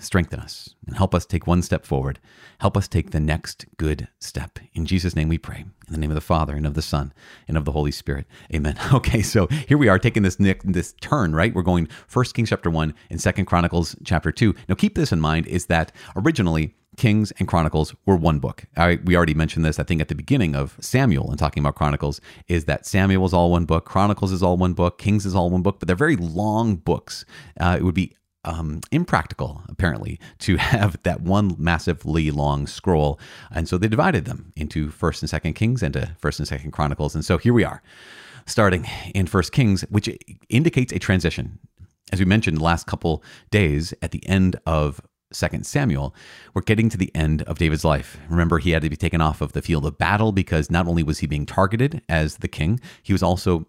strengthen 0.00 0.40
us 0.40 0.74
and 0.86 0.96
help 0.96 1.14
us 1.14 1.26
take 1.26 1.46
one 1.46 1.62
step 1.62 1.84
forward. 1.84 2.18
Help 2.60 2.76
us 2.76 2.88
take 2.88 3.10
the 3.10 3.20
next 3.20 3.66
good 3.76 4.08
step. 4.18 4.58
In 4.72 4.86
Jesus' 4.86 5.16
name 5.16 5.28
we 5.28 5.38
pray. 5.38 5.64
In 5.86 5.92
the 5.92 5.98
name 5.98 6.10
of 6.10 6.14
the 6.14 6.20
Father 6.20 6.54
and 6.54 6.66
of 6.66 6.74
the 6.74 6.82
Son 6.82 7.12
and 7.46 7.56
of 7.56 7.64
the 7.64 7.72
Holy 7.72 7.92
Spirit. 7.92 8.26
Amen. 8.54 8.78
Okay, 8.94 9.22
so 9.22 9.48
here 9.48 9.76
we 9.76 9.88
are 9.88 9.98
taking 9.98 10.22
this 10.22 10.36
this 10.36 10.92
turn, 11.00 11.34
right? 11.34 11.54
We're 11.54 11.62
going 11.62 11.88
First 12.06 12.34
Kings 12.34 12.50
chapter 12.50 12.70
1 12.70 12.94
and 13.10 13.20
Second 13.20 13.46
Chronicles 13.46 13.96
chapter 14.04 14.30
2. 14.30 14.54
Now 14.68 14.76
keep 14.76 14.94
this 14.94 15.12
in 15.12 15.20
mind 15.20 15.46
is 15.46 15.66
that 15.66 15.90
originally 16.14 16.74
Kings 16.96 17.32
and 17.38 17.48
Chronicles 17.48 17.94
were 18.06 18.16
one 18.16 18.38
book. 18.38 18.64
I, 18.76 19.00
we 19.04 19.16
already 19.16 19.34
mentioned 19.34 19.64
this, 19.64 19.78
I 19.78 19.82
think, 19.82 20.00
at 20.00 20.08
the 20.08 20.14
beginning 20.14 20.54
of 20.54 20.76
Samuel 20.80 21.30
and 21.30 21.38
talking 21.38 21.62
about 21.62 21.74
Chronicles, 21.74 22.20
is 22.48 22.66
that 22.66 22.86
Samuel 22.86 23.24
is 23.26 23.34
all 23.34 23.50
one 23.50 23.64
book, 23.64 23.84
Chronicles 23.84 24.32
is 24.32 24.42
all 24.42 24.56
one 24.56 24.74
book, 24.74 24.98
Kings 24.98 25.26
is 25.26 25.34
all 25.34 25.50
one 25.50 25.62
book, 25.62 25.80
but 25.80 25.88
they're 25.88 25.96
very 25.96 26.16
long 26.16 26.76
books. 26.76 27.24
Uh, 27.58 27.76
it 27.78 27.82
would 27.82 27.94
be 27.94 28.14
um, 28.44 28.80
impractical, 28.90 29.62
apparently, 29.68 30.18
to 30.40 30.56
have 30.58 30.98
that 31.02 31.22
one 31.22 31.54
massively 31.58 32.30
long 32.30 32.66
scroll. 32.66 33.18
And 33.50 33.68
so 33.68 33.78
they 33.78 33.88
divided 33.88 34.24
them 34.24 34.52
into 34.56 34.90
First 34.90 35.22
and 35.22 35.30
Second 35.30 35.54
Kings 35.54 35.82
and 35.82 35.92
to 35.94 36.14
First 36.18 36.38
and 36.38 36.48
Second 36.48 36.72
Chronicles. 36.72 37.14
And 37.14 37.24
so 37.24 37.38
here 37.38 37.52
we 37.52 37.64
are, 37.64 37.82
starting 38.46 38.86
in 39.14 39.26
First 39.26 39.52
Kings, 39.52 39.82
which 39.82 40.08
indicates 40.48 40.92
a 40.92 40.98
transition. 40.98 41.58
As 42.12 42.18
we 42.18 42.26
mentioned 42.26 42.58
the 42.58 42.64
last 42.64 42.86
couple 42.86 43.22
days, 43.50 43.94
at 44.02 44.10
the 44.10 44.26
end 44.28 44.56
of 44.66 45.00
Second 45.32 45.66
Samuel, 45.66 46.14
we're 46.52 46.62
getting 46.62 46.88
to 46.88 46.96
the 46.96 47.10
end 47.14 47.42
of 47.42 47.58
David's 47.58 47.84
life. 47.84 48.18
Remember, 48.28 48.58
he 48.58 48.70
had 48.70 48.82
to 48.82 48.90
be 48.90 48.96
taken 48.96 49.20
off 49.20 49.40
of 49.40 49.52
the 49.52 49.62
field 49.62 49.84
of 49.84 49.98
battle 49.98 50.32
because 50.32 50.70
not 50.70 50.86
only 50.86 51.02
was 51.02 51.18
he 51.18 51.26
being 51.26 51.46
targeted 51.46 52.02
as 52.08 52.36
the 52.36 52.48
king, 52.48 52.80
he 53.02 53.12
was 53.12 53.22
also 53.22 53.66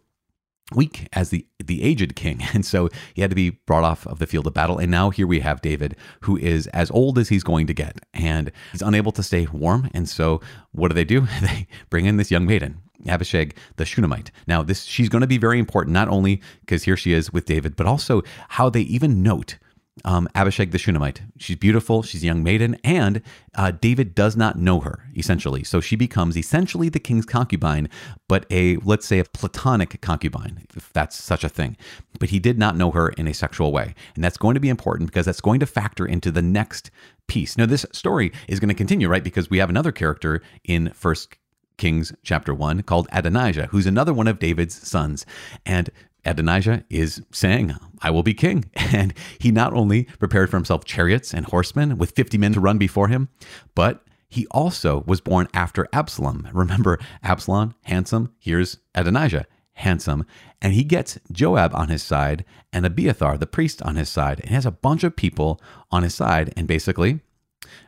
weak 0.73 1.07
as 1.13 1.29
the 1.29 1.45
the 1.63 1.83
aged 1.83 2.15
king. 2.15 2.43
And 2.53 2.65
so 2.65 2.89
he 3.13 3.21
had 3.21 3.31
to 3.31 3.35
be 3.35 3.49
brought 3.49 3.83
off 3.83 4.07
of 4.07 4.19
the 4.19 4.27
field 4.27 4.47
of 4.47 4.53
battle. 4.53 4.77
And 4.77 4.89
now 4.89 5.09
here 5.09 5.27
we 5.27 5.41
have 5.41 5.61
David 5.61 5.95
who 6.21 6.37
is 6.37 6.67
as 6.67 6.89
old 6.91 7.17
as 7.17 7.29
he's 7.29 7.43
going 7.43 7.67
to 7.67 7.73
get. 7.73 7.99
And 8.13 8.51
he's 8.71 8.81
unable 8.81 9.11
to 9.13 9.23
stay 9.23 9.45
warm. 9.51 9.89
And 9.93 10.07
so 10.07 10.41
what 10.71 10.87
do 10.87 10.95
they 10.95 11.03
do? 11.03 11.27
They 11.41 11.67
bring 11.89 12.05
in 12.05 12.17
this 12.17 12.31
young 12.31 12.45
maiden 12.45 12.81
Abishag 13.07 13.55
the 13.75 13.85
Shunammite. 13.85 14.31
Now 14.47 14.63
this 14.63 14.83
she's 14.83 15.09
going 15.09 15.21
to 15.21 15.27
be 15.27 15.37
very 15.37 15.59
important 15.59 15.93
not 15.93 16.07
only 16.07 16.41
because 16.61 16.83
here 16.83 16.97
she 16.97 17.13
is 17.13 17.31
with 17.31 17.45
David 17.45 17.75
but 17.75 17.85
also 17.85 18.21
how 18.49 18.69
they 18.69 18.81
even 18.81 19.21
note 19.21 19.57
um, 20.03 20.27
Abishag 20.35 20.71
the 20.71 20.77
Shunammite. 20.77 21.21
She's 21.37 21.55
beautiful. 21.55 22.03
She's 22.03 22.21
a 22.23 22.25
young 22.25 22.43
maiden, 22.43 22.77
and 22.83 23.21
uh, 23.55 23.71
David 23.71 24.13
does 24.13 24.35
not 24.35 24.57
know 24.57 24.81
her 24.81 25.07
essentially. 25.15 25.63
So 25.63 25.79
she 25.79 25.95
becomes 25.95 26.37
essentially 26.37 26.89
the 26.89 26.99
king's 26.99 27.25
concubine, 27.25 27.89
but 28.27 28.45
a 28.51 28.75
let's 28.77 29.05
say 29.05 29.19
a 29.19 29.23
platonic 29.25 30.01
concubine, 30.01 30.65
if 30.75 30.91
that's 30.91 31.15
such 31.15 31.43
a 31.43 31.49
thing. 31.49 31.77
But 32.19 32.29
he 32.29 32.39
did 32.39 32.59
not 32.59 32.75
know 32.75 32.91
her 32.91 33.09
in 33.09 33.27
a 33.27 33.33
sexual 33.33 33.71
way, 33.71 33.95
and 34.15 34.23
that's 34.23 34.37
going 34.37 34.55
to 34.55 34.59
be 34.59 34.69
important 34.69 35.09
because 35.09 35.25
that's 35.25 35.41
going 35.41 35.61
to 35.61 35.65
factor 35.65 36.05
into 36.05 36.31
the 36.31 36.41
next 36.41 36.91
piece. 37.27 37.57
Now, 37.57 37.65
this 37.65 37.85
story 37.91 38.31
is 38.47 38.59
going 38.59 38.69
to 38.69 38.75
continue, 38.75 39.07
right? 39.07 39.23
Because 39.23 39.49
we 39.49 39.59
have 39.59 39.69
another 39.69 39.91
character 39.91 40.41
in 40.63 40.89
First 40.91 41.37
Kings 41.77 42.13
chapter 42.23 42.53
1 42.53 42.83
called 42.83 43.07
Adonijah, 43.11 43.67
who's 43.67 43.85
another 43.85 44.13
one 44.13 44.27
of 44.27 44.39
David's 44.39 44.87
sons. 44.87 45.25
And 45.65 45.89
Adonijah 46.23 46.83
is 46.89 47.21
saying, 47.31 47.75
I 48.01 48.11
will 48.11 48.23
be 48.23 48.33
king. 48.33 48.65
And 48.75 49.13
he 49.39 49.51
not 49.51 49.73
only 49.73 50.03
prepared 50.19 50.49
for 50.49 50.57
himself 50.57 50.85
chariots 50.85 51.33
and 51.33 51.45
horsemen 51.45 51.97
with 51.97 52.11
50 52.11 52.37
men 52.37 52.53
to 52.53 52.59
run 52.59 52.77
before 52.77 53.09
him, 53.09 53.29
but 53.73 54.05
he 54.29 54.47
also 54.51 55.03
was 55.05 55.21
born 55.21 55.47
after 55.53 55.87
Absalom. 55.91 56.47
Remember, 56.53 56.99
Absalom, 57.23 57.73
handsome. 57.83 58.33
Here's 58.39 58.77
Adonijah, 58.93 59.45
handsome. 59.73 60.25
And 60.61 60.73
he 60.73 60.83
gets 60.83 61.19
Joab 61.31 61.73
on 61.75 61.89
his 61.89 62.03
side 62.03 62.45
and 62.71 62.85
Abiathar, 62.85 63.37
the 63.37 63.47
priest, 63.47 63.81
on 63.81 63.95
his 63.95 64.09
side. 64.09 64.39
And 64.41 64.49
has 64.49 64.65
a 64.65 64.71
bunch 64.71 65.03
of 65.03 65.15
people 65.15 65.61
on 65.91 66.03
his 66.03 66.15
side 66.15 66.53
and 66.55 66.67
basically, 66.67 67.21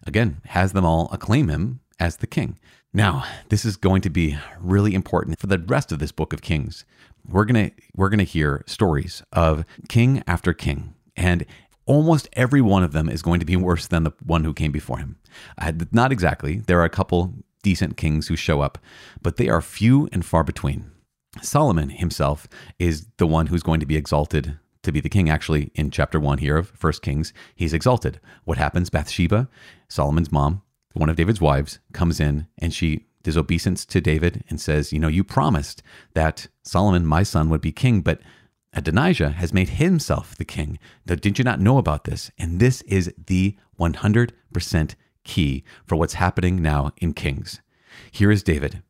again, 0.05 0.41
has 0.45 0.73
them 0.73 0.85
all 0.85 1.09
acclaim 1.11 1.47
him 1.49 1.79
as 1.99 2.17
the 2.17 2.27
king. 2.27 2.59
Now, 2.97 3.25
this 3.49 3.63
is 3.63 3.77
going 3.77 4.01
to 4.01 4.09
be 4.09 4.39
really 4.59 4.95
important 4.95 5.39
for 5.39 5.45
the 5.45 5.59
rest 5.59 5.91
of 5.91 5.99
this 5.99 6.11
book 6.11 6.33
of 6.33 6.41
Kings. 6.41 6.83
We're 7.29 7.45
going 7.45 7.69
to 7.69 7.75
we're 7.95 8.09
going 8.09 8.17
to 8.17 8.25
hear 8.25 8.63
stories 8.65 9.21
of 9.31 9.65
king 9.87 10.23
after 10.25 10.51
king 10.51 10.95
and 11.15 11.45
almost 11.85 12.27
every 12.33 12.59
one 12.59 12.83
of 12.83 12.93
them 12.93 13.07
is 13.07 13.21
going 13.21 13.39
to 13.39 13.45
be 13.45 13.55
worse 13.67 13.85
than 13.85 14.03
the 14.03 14.13
one 14.25 14.43
who 14.43 14.51
came 14.51 14.71
before 14.71 14.97
him. 14.97 15.19
Uh, 15.59 15.73
not 15.91 16.11
exactly. 16.11 16.63
There 16.65 16.79
are 16.79 16.85
a 16.85 16.89
couple 16.89 17.35
decent 17.61 17.97
kings 17.97 18.29
who 18.29 18.35
show 18.35 18.61
up, 18.61 18.79
but 19.21 19.37
they 19.37 19.47
are 19.47 19.61
few 19.61 20.09
and 20.11 20.25
far 20.25 20.43
between. 20.43 20.89
Solomon 21.39 21.89
himself 21.89 22.47
is 22.79 23.05
the 23.17 23.27
one 23.27 23.45
who's 23.45 23.61
going 23.61 23.79
to 23.79 23.85
be 23.85 23.95
exalted 23.95 24.57
to 24.81 24.91
be 24.91 25.01
the 25.01 25.09
king. 25.09 25.29
Actually, 25.29 25.69
in 25.75 25.91
chapter 25.91 26.19
one 26.19 26.39
here 26.39 26.57
of 26.57 26.69
First 26.71 27.03
Kings, 27.03 27.31
he's 27.53 27.75
exalted. 27.75 28.19
What 28.45 28.57
happens? 28.57 28.89
Bathsheba, 28.89 29.47
Solomon's 29.87 30.31
mom, 30.31 30.63
one 30.97 31.09
of 31.09 31.15
David's 31.15 31.41
wives, 31.41 31.79
comes 31.93 32.19
in 32.19 32.47
and 32.57 32.73
she 32.73 33.05
does 33.23 33.37
obeisance 33.37 33.85
to 33.85 34.01
David 34.01 34.43
and 34.49 34.59
says, 34.59 34.93
You 34.93 34.99
know, 34.99 35.07
you 35.07 35.23
promised 35.23 35.83
that 36.13 36.47
Solomon, 36.63 37.05
my 37.05 37.23
son, 37.23 37.49
would 37.49 37.61
be 37.61 37.71
king, 37.71 38.01
but 38.01 38.21
Adonijah 38.73 39.31
has 39.31 39.53
made 39.53 39.69
himself 39.69 40.35
the 40.35 40.45
king. 40.45 40.79
Now, 41.05 41.15
did 41.15 41.37
you 41.37 41.43
not 41.43 41.59
know 41.59 41.77
about 41.77 42.03
this? 42.03 42.31
And 42.37 42.59
this 42.59 42.81
is 42.83 43.13
the 43.25 43.55
100% 43.79 44.95
key 45.23 45.63
for 45.85 45.95
what's 45.95 46.13
happening 46.13 46.61
now 46.61 46.91
in 46.97 47.13
Kings. 47.13 47.61
Here 48.11 48.31
is 48.31 48.43
David, 48.43 48.81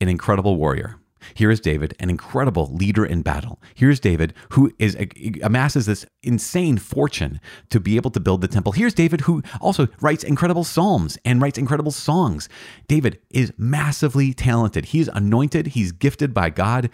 an 0.00 0.08
incredible 0.08 0.56
warrior, 0.56 0.97
here 1.34 1.50
is 1.50 1.60
David, 1.60 1.94
an 1.98 2.10
incredible 2.10 2.72
leader 2.74 3.04
in 3.04 3.22
battle. 3.22 3.60
Here's 3.74 4.00
David, 4.00 4.34
who 4.50 4.72
is 4.78 4.96
amasses 5.42 5.86
this 5.86 6.06
insane 6.22 6.78
fortune 6.78 7.40
to 7.70 7.80
be 7.80 7.96
able 7.96 8.10
to 8.10 8.20
build 8.20 8.40
the 8.40 8.48
temple. 8.48 8.72
Here's 8.72 8.94
David, 8.94 9.22
who 9.22 9.42
also 9.60 9.88
writes 10.00 10.24
incredible 10.24 10.64
psalms 10.64 11.18
and 11.24 11.40
writes 11.40 11.58
incredible 11.58 11.92
songs. 11.92 12.48
David 12.86 13.18
is 13.30 13.52
massively 13.56 14.32
talented. 14.32 14.86
He's 14.86 15.08
anointed, 15.08 15.68
he's 15.68 15.92
gifted 15.92 16.32
by 16.34 16.50
God, 16.50 16.90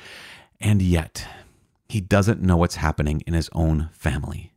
and 0.61 0.81
yet 0.83 1.27
he 1.89 2.01
doesn't 2.01 2.43
know 2.43 2.57
what's 2.57 2.77
happening 2.77 3.23
in 3.27 3.35
his 3.35 3.51
own 3.53 3.91
family. 3.93 4.53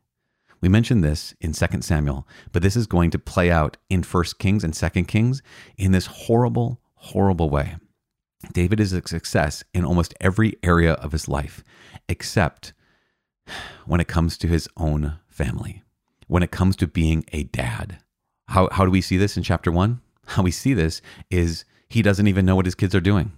We 0.60 0.70
mentioned 0.70 1.04
this 1.04 1.36
in 1.40 1.54
2 1.54 1.82
Samuel, 1.82 2.28
but 2.52 2.64
this 2.64 2.76
is 2.76 2.88
going 2.88 3.12
to 3.12 3.20
play 3.20 3.52
out 3.52 3.78
in 3.90 4.02
1 4.02 4.24
Kings 4.40 4.64
and 4.64 4.74
2 4.74 5.04
Kings 5.04 5.44
in 5.78 5.92
this 5.92 6.08
horrible, 6.08 6.82
horrible 6.96 7.50
way. 7.50 7.76
David 8.54 8.80
is 8.80 8.94
a 8.94 9.08
success 9.08 9.64
in 9.74 9.84
almost 9.84 10.14
every 10.22 10.58
area 10.62 10.94
of 10.94 11.12
his 11.12 11.28
life, 11.28 11.64
except 12.08 12.74
when 13.86 14.00
it 14.00 14.08
comes 14.08 14.38
to 14.38 14.48
his 14.48 14.68
own 14.78 15.20
family, 15.28 15.84
when 16.28 16.44
it 16.44 16.52
comes 16.52 16.76
to 16.78 16.88
being 16.88 17.26
a 17.32 17.44
dad. 17.44 18.00
How, 18.50 18.70
how 18.72 18.86
do 18.86 18.92
we 18.92 19.02
see 19.02 19.18
this 19.18 19.38
in 19.38 19.44
chapter 19.44 19.72
one? 19.72 20.02
How 20.28 20.44
we 20.44 20.52
see 20.52 20.74
this 20.74 21.02
is 21.32 21.66
he 21.90 22.02
doesn't 22.02 22.28
even 22.28 22.46
know 22.46 22.56
what 22.56 22.66
his 22.66 22.76
kids 22.76 22.94
are 22.94 23.02
doing. 23.02 23.32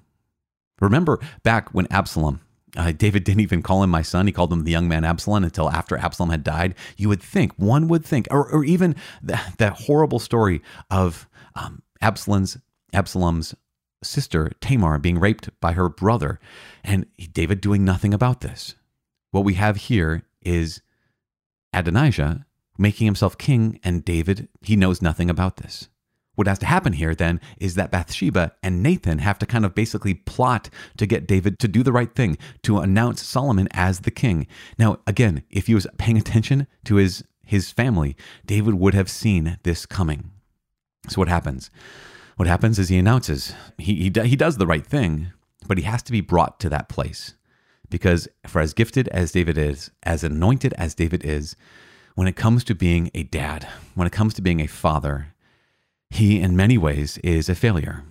Remember 0.82 1.20
back 1.44 1.70
when 1.74 1.88
Absalom, 1.92 2.42
uh, 2.78 2.92
David 2.92 3.24
didn't 3.24 3.42
even 3.42 3.62
call 3.62 3.84
him 3.84 3.90
my 3.90 4.02
son. 4.02 4.28
He 4.28 4.34
called 4.34 4.52
him 4.52 4.64
the 4.64 4.72
young 4.72 4.88
man 4.88 5.04
Absalom 5.04 5.44
until 5.44 5.70
after 5.70 5.98
Absalom 5.98 6.30
had 6.30 6.44
died. 6.44 6.76
You 6.98 7.10
would 7.10 7.22
think, 7.22 7.54
one 7.58 7.88
would 7.88 8.06
think, 8.06 8.28
or, 8.32 8.50
or 8.50 8.64
even 8.64 8.96
that, 9.22 9.56
that 9.58 9.74
horrible 9.74 10.20
story 10.20 10.62
of 10.90 11.28
um, 11.56 11.82
Absalom's 12.02 12.58
Absalom's 12.94 13.56
sister 14.04 14.52
Tamar 14.62 15.00
being 15.00 15.20
raped 15.20 15.50
by 15.60 15.74
her 15.74 15.90
brother, 15.90 16.40
and 16.84 17.06
David 17.32 17.62
doing 17.62 17.84
nothing 17.84 18.14
about 18.14 18.42
this. 18.42 18.76
What 19.32 19.44
we 19.44 19.56
have 19.56 19.78
here 19.78 20.24
is 20.42 20.82
Adonijah 21.74 22.46
making 22.78 23.06
himself 23.06 23.38
king, 23.38 23.80
and 23.84 24.06
David, 24.06 24.48
he 24.62 24.76
knows 24.76 25.02
nothing 25.02 25.30
about 25.30 25.58
this. 25.58 25.90
What 26.36 26.48
has 26.48 26.60
to 26.60 26.66
happen 26.66 26.94
here 26.94 27.14
then 27.14 27.42
is 27.60 27.76
that 27.76 27.92
Bathsheba 27.92 28.54
and 28.64 28.82
Nathan 28.82 29.20
have 29.20 29.38
to 29.40 29.46
kind 29.46 29.66
of 29.66 29.76
basically 29.76 30.14
plot 30.14 30.70
to 30.96 31.06
get 31.06 31.28
David 31.28 31.60
to 31.60 31.68
do 31.68 31.84
the 31.84 31.92
right 31.92 32.16
thing, 32.16 32.38
to 32.64 32.80
announce 32.80 33.22
Solomon 33.22 33.68
as 33.72 34.00
the 34.00 34.12
king. 34.12 34.48
Now, 34.78 35.00
again, 35.06 35.44
if 35.50 35.68
he 35.68 35.76
was 35.76 35.86
paying 35.98 36.18
attention 36.18 36.68
to 36.86 36.96
his, 36.96 37.26
his 37.44 37.72
family, 37.72 38.16
David 38.46 38.76
would 38.76 38.94
have 38.94 39.10
seen 39.10 39.60
this 39.64 39.86
coming. 39.86 40.32
So, 41.10 41.20
what 41.20 41.28
happens? 41.28 41.70
What 42.40 42.48
happens 42.48 42.80
is 42.80 42.88
he 42.88 42.98
announces 42.98 43.54
he, 43.78 43.96
he, 43.96 44.22
he 44.26 44.38
does 44.38 44.56
the 44.56 44.66
right 44.66 44.88
thing, 44.88 45.34
but 45.68 45.78
he 45.78 45.84
has 45.84 46.02
to 46.04 46.14
be 46.14 46.22
brought 46.22 46.58
to 46.62 46.70
that 46.70 46.88
place. 46.88 47.34
Because 47.90 48.30
for 48.48 48.62
as 48.62 48.74
gifted 48.74 49.10
as 49.10 49.34
David 49.34 49.58
is, 49.58 49.92
as 50.04 50.24
anointed 50.24 50.74
as 50.78 50.96
David 50.96 51.26
is, 51.26 51.58
when 52.16 52.30
it 52.30 52.38
comes 52.38 52.64
to 52.64 52.74
being 52.74 53.12
a 53.14 53.24
dad, 53.24 53.68
when 53.94 54.08
it 54.08 54.14
comes 54.14 54.34
to 54.36 54.42
being 54.42 54.62
a 54.62 54.68
father, 54.68 55.34
he 56.10 56.40
in 56.40 56.56
many 56.56 56.78
ways 56.78 57.18
is 57.26 57.50
a 57.50 57.56
failure. 57.56 58.06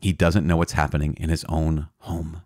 He 0.00 0.12
doesn't 0.12 0.44
know 0.44 0.56
what's 0.56 0.72
happening 0.72 1.14
in 1.20 1.28
his 1.28 1.44
own 1.48 1.86
home. 1.98 2.42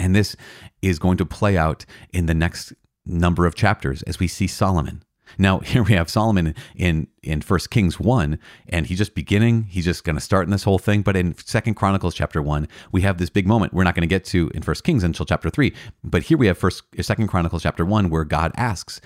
And 0.00 0.12
this 0.12 0.34
is 0.82 0.98
going 0.98 1.18
to 1.18 1.24
play 1.24 1.56
out 1.56 1.86
in 2.12 2.26
the 2.26 2.34
next 2.34 2.72
number 3.06 3.46
of 3.46 3.54
chapters 3.54 4.02
as 4.02 4.18
we 4.18 4.26
see 4.26 4.48
Solomon. 4.48 5.04
Now 5.36 5.58
here 5.60 5.82
we 5.82 5.92
have 5.92 6.08
Solomon 6.08 6.54
in 6.74 7.08
in 7.22 7.40
First 7.42 7.70
Kings 7.70 8.00
one, 8.00 8.38
and 8.68 8.86
he's 8.86 8.98
just 8.98 9.14
beginning. 9.14 9.64
He's 9.64 9.84
just 9.84 10.04
going 10.04 10.16
to 10.16 10.20
start 10.20 10.46
in 10.46 10.50
this 10.50 10.62
whole 10.62 10.78
thing. 10.78 11.02
But 11.02 11.16
in 11.16 11.36
Second 11.36 11.74
Chronicles 11.74 12.14
chapter 12.14 12.40
one, 12.40 12.68
we 12.92 13.02
have 13.02 13.18
this 13.18 13.30
big 13.30 13.46
moment. 13.46 13.72
We're 13.72 13.84
not 13.84 13.94
going 13.94 14.08
to 14.08 14.14
get 14.14 14.24
to 14.26 14.50
in 14.54 14.62
First 14.62 14.84
Kings 14.84 15.04
until 15.04 15.26
chapter 15.26 15.50
three. 15.50 15.74
But 16.02 16.24
here 16.24 16.38
we 16.38 16.46
have 16.46 16.56
First 16.58 16.84
Second 17.00 17.28
Chronicles 17.28 17.62
chapter 17.62 17.84
one, 17.84 18.10
where 18.10 18.24
God 18.24 18.52
asks 18.56 19.00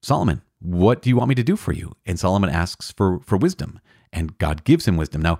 Solomon, 0.00 0.42
"What 0.60 1.02
do 1.02 1.10
you 1.10 1.16
want 1.16 1.28
me 1.28 1.34
to 1.34 1.42
do 1.42 1.56
for 1.56 1.72
you?" 1.72 1.92
And 2.06 2.18
Solomon 2.18 2.50
asks 2.50 2.92
for 2.92 3.20
for 3.20 3.36
wisdom, 3.36 3.80
and 4.12 4.38
God 4.38 4.64
gives 4.64 4.86
him 4.86 4.96
wisdom. 4.96 5.20
Now 5.20 5.38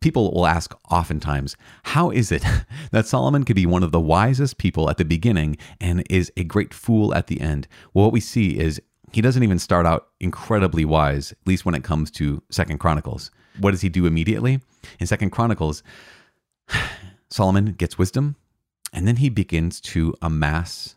people 0.00 0.30
will 0.32 0.46
ask 0.46 0.74
oftentimes, 0.90 1.56
how 1.84 2.10
is 2.10 2.30
it 2.32 2.44
that 2.92 3.06
Solomon 3.06 3.44
could 3.44 3.56
be 3.56 3.66
one 3.66 3.82
of 3.82 3.92
the 3.92 4.00
wisest 4.00 4.58
people 4.58 4.88
at 4.88 4.96
the 4.96 5.04
beginning 5.04 5.56
and 5.80 6.04
is 6.08 6.32
a 6.36 6.44
great 6.44 6.72
fool 6.72 7.14
at 7.14 7.26
the 7.26 7.40
end? 7.40 7.66
Well, 7.92 8.06
what 8.06 8.12
we 8.12 8.20
see 8.20 8.58
is 8.58 8.80
he 9.12 9.20
doesn't 9.20 9.42
even 9.42 9.58
start 9.58 9.86
out 9.86 10.08
incredibly 10.20 10.84
wise, 10.84 11.32
at 11.32 11.38
least 11.46 11.64
when 11.64 11.74
it 11.74 11.84
comes 11.84 12.10
to 12.12 12.42
Second 12.50 12.78
Chronicles. 12.78 13.30
What 13.58 13.72
does 13.72 13.80
he 13.80 13.88
do 13.88 14.06
immediately? 14.06 14.60
In 14.98 15.06
Second 15.06 15.30
Chronicles, 15.30 15.82
Solomon 17.30 17.72
gets 17.72 17.98
wisdom, 17.98 18.36
and 18.92 19.06
then 19.06 19.16
he 19.16 19.28
begins 19.28 19.80
to 19.80 20.14
amass 20.22 20.96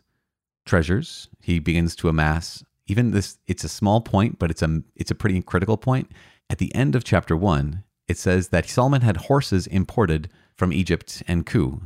treasures. 0.64 1.28
He 1.40 1.58
begins 1.58 1.94
to 1.96 2.08
amass 2.08 2.64
even 2.86 3.12
this 3.12 3.38
it's 3.46 3.64
a 3.64 3.68
small 3.68 4.00
point, 4.00 4.38
but 4.38 4.50
it's 4.50 4.62
a 4.62 4.82
it's 4.96 5.10
a 5.10 5.14
pretty 5.14 5.40
critical 5.42 5.76
point. 5.76 6.10
At 6.50 6.58
the 6.58 6.74
end 6.74 6.94
of 6.94 7.04
chapter 7.04 7.36
1, 7.36 7.82
it 8.08 8.18
says 8.18 8.48
that 8.48 8.68
Solomon 8.68 9.00
had 9.00 9.16
horses 9.16 9.66
imported 9.66 10.28
from 10.54 10.72
Egypt 10.72 11.22
and 11.26 11.46
Kue. 11.46 11.80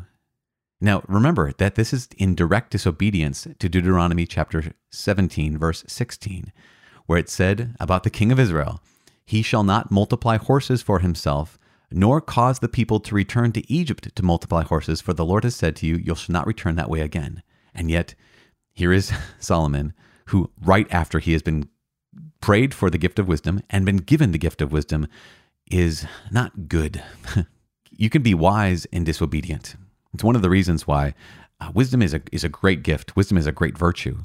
Now, 0.80 1.02
remember 1.08 1.52
that 1.58 1.74
this 1.74 1.92
is 1.92 2.08
in 2.16 2.36
direct 2.36 2.70
disobedience 2.70 3.48
to 3.58 3.68
Deuteronomy 3.68 4.26
chapter 4.26 4.72
17, 4.92 5.58
verse 5.58 5.84
16, 5.88 6.52
where 7.06 7.18
it 7.18 7.28
said 7.28 7.74
about 7.80 8.04
the 8.04 8.10
king 8.10 8.30
of 8.30 8.38
Israel, 8.38 8.80
He 9.26 9.42
shall 9.42 9.64
not 9.64 9.90
multiply 9.90 10.36
horses 10.36 10.80
for 10.80 11.00
himself, 11.00 11.58
nor 11.90 12.20
cause 12.20 12.60
the 12.60 12.68
people 12.68 13.00
to 13.00 13.14
return 13.14 13.50
to 13.52 13.72
Egypt 13.72 14.14
to 14.14 14.22
multiply 14.22 14.62
horses, 14.62 15.00
for 15.00 15.12
the 15.12 15.24
Lord 15.24 15.42
has 15.42 15.56
said 15.56 15.74
to 15.76 15.86
you, 15.86 15.96
You 15.96 16.14
shall 16.14 16.32
not 16.32 16.46
return 16.46 16.76
that 16.76 16.90
way 16.90 17.00
again. 17.00 17.42
And 17.74 17.90
yet, 17.90 18.14
here 18.72 18.92
is 18.92 19.12
Solomon, 19.40 19.94
who, 20.26 20.52
right 20.60 20.86
after 20.92 21.18
he 21.18 21.32
has 21.32 21.42
been 21.42 21.68
prayed 22.40 22.72
for 22.72 22.88
the 22.88 22.98
gift 22.98 23.18
of 23.18 23.26
wisdom 23.26 23.62
and 23.68 23.84
been 23.84 23.96
given 23.96 24.30
the 24.30 24.38
gift 24.38 24.62
of 24.62 24.70
wisdom, 24.70 25.08
is 25.68 26.06
not 26.30 26.68
good. 26.68 27.02
you 27.90 28.08
can 28.08 28.22
be 28.22 28.32
wise 28.32 28.86
and 28.92 29.04
disobedient. 29.04 29.74
It's 30.14 30.24
one 30.24 30.36
of 30.36 30.42
the 30.42 30.50
reasons 30.50 30.86
why 30.86 31.14
uh, 31.60 31.70
wisdom 31.74 32.02
is 32.02 32.14
a, 32.14 32.22
is 32.32 32.44
a 32.44 32.48
great 32.48 32.82
gift. 32.82 33.16
Wisdom 33.16 33.36
is 33.36 33.46
a 33.46 33.52
great 33.52 33.76
virtue. 33.76 34.24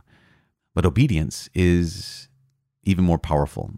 But 0.76 0.86
obedience 0.86 1.50
is 1.54 2.28
even 2.84 3.04
more 3.04 3.19
powerful. 3.19 3.72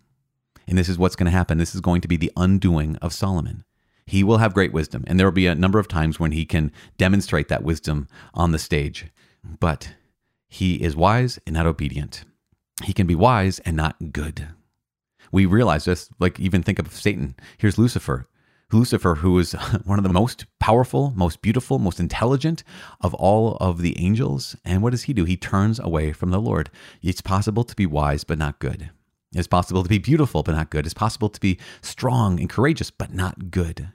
And 0.67 0.77
this 0.77 0.89
is 0.89 0.97
what's 0.97 1.15
going 1.15 1.25
to 1.25 1.37
happen. 1.37 1.57
This 1.57 1.75
is 1.75 1.81
going 1.81 2.01
to 2.01 2.07
be 2.07 2.17
the 2.17 2.31
undoing 2.35 2.95
of 2.97 3.13
Solomon. 3.13 3.63
He 4.07 4.23
will 4.23 4.37
have 4.37 4.53
great 4.53 4.71
wisdom, 4.71 5.03
and 5.07 5.19
there 5.19 5.25
will 5.25 5.31
be 5.31 5.47
a 5.47 5.55
number 5.55 5.79
of 5.79 5.87
times 5.87 6.19
when 6.19 6.31
he 6.31 6.45
can 6.45 6.71
demonstrate 6.97 7.47
that 7.47 7.63
wisdom 7.63 8.07
on 8.33 8.51
the 8.51 8.59
stage. 8.59 9.07
But 9.59 9.95
he 10.47 10.75
is 10.75 10.95
wise 10.95 11.39
and 11.45 11.55
not 11.55 11.65
obedient. 11.65 12.23
He 12.83 12.93
can 12.93 13.07
be 13.07 13.15
wise 13.15 13.59
and 13.59 13.75
not 13.75 14.11
good. 14.11 14.49
We 15.31 15.45
realize 15.45 15.85
this, 15.85 16.09
like 16.19 16.39
even 16.39 16.61
think 16.61 16.77
of 16.77 16.93
Satan. 16.93 17.35
Here's 17.57 17.77
Lucifer. 17.77 18.27
Lucifer, 18.75 19.15
who 19.15 19.39
is 19.39 19.53
one 19.85 19.97
of 19.97 20.03
the 20.03 20.13
most 20.13 20.45
powerful, 20.59 21.13
most 21.15 21.41
beautiful, 21.41 21.79
most 21.79 21.99
intelligent 21.99 22.63
of 23.01 23.13
all 23.13 23.55
of 23.57 23.81
the 23.81 23.99
angels. 23.99 24.55
And 24.65 24.83
what 24.83 24.91
does 24.91 25.03
he 25.03 25.13
do? 25.13 25.23
He 25.23 25.37
turns 25.37 25.79
away 25.79 26.11
from 26.11 26.31
the 26.31 26.41
Lord. 26.41 26.69
It's 27.01 27.21
possible 27.21 27.63
to 27.63 27.75
be 27.75 27.85
wise, 27.85 28.23
but 28.23 28.37
not 28.37 28.59
good. 28.59 28.91
It's 29.33 29.47
possible 29.47 29.83
to 29.83 29.89
be 29.89 29.97
beautiful, 29.97 30.43
but 30.43 30.55
not 30.55 30.69
good. 30.69 30.85
It's 30.85 30.93
possible 30.93 31.29
to 31.29 31.39
be 31.39 31.57
strong 31.81 32.39
and 32.39 32.49
courageous, 32.49 32.91
but 32.91 33.13
not 33.13 33.49
good. 33.51 33.89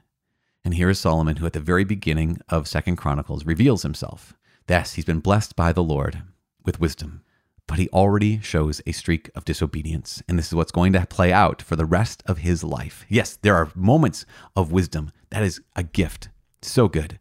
And 0.65 0.75
here 0.75 0.91
is 0.91 0.99
Solomon, 0.99 1.37
who 1.37 1.47
at 1.47 1.53
the 1.55 1.61
very 1.61 1.85
beginning 1.85 2.39
of 2.49 2.69
Second 2.69 2.97
Chronicles 2.97 3.47
reveals 3.47 3.83
himself. 3.83 4.35
Thus, 4.67 4.95
he's 4.95 5.07
been 5.07 5.21
blessed 5.21 5.57
by 5.57 5.73
the 5.73 5.83
Lord 5.83 6.23
with 6.65 6.81
wisdom, 6.81 7.23
but 7.71 7.79
he 7.79 7.89
already 7.91 8.41
shows 8.41 8.83
a 8.85 8.91
streak 8.91 9.31
of 9.37 9.45
disobedience. 9.45 10.25
And 10.27 10.37
this 10.37 10.49
is 10.49 10.57
what's 10.57 10.73
going 10.73 10.93
to 10.93 11.07
play 11.07 11.33
out 11.33 11.63
for 11.63 11.77
the 11.77 11.85
rest 11.85 12.21
of 12.27 12.39
his 12.39 12.65
life. 12.65 13.07
Yes, 13.09 13.39
there 13.43 13.55
are 13.55 13.71
moments 13.77 14.27
of 14.57 14.73
wisdom. 14.73 15.13
That 15.31 15.45
is 15.45 15.61
a 15.77 15.85
gift. 15.85 16.31
So 16.63 16.89
good. 16.89 17.21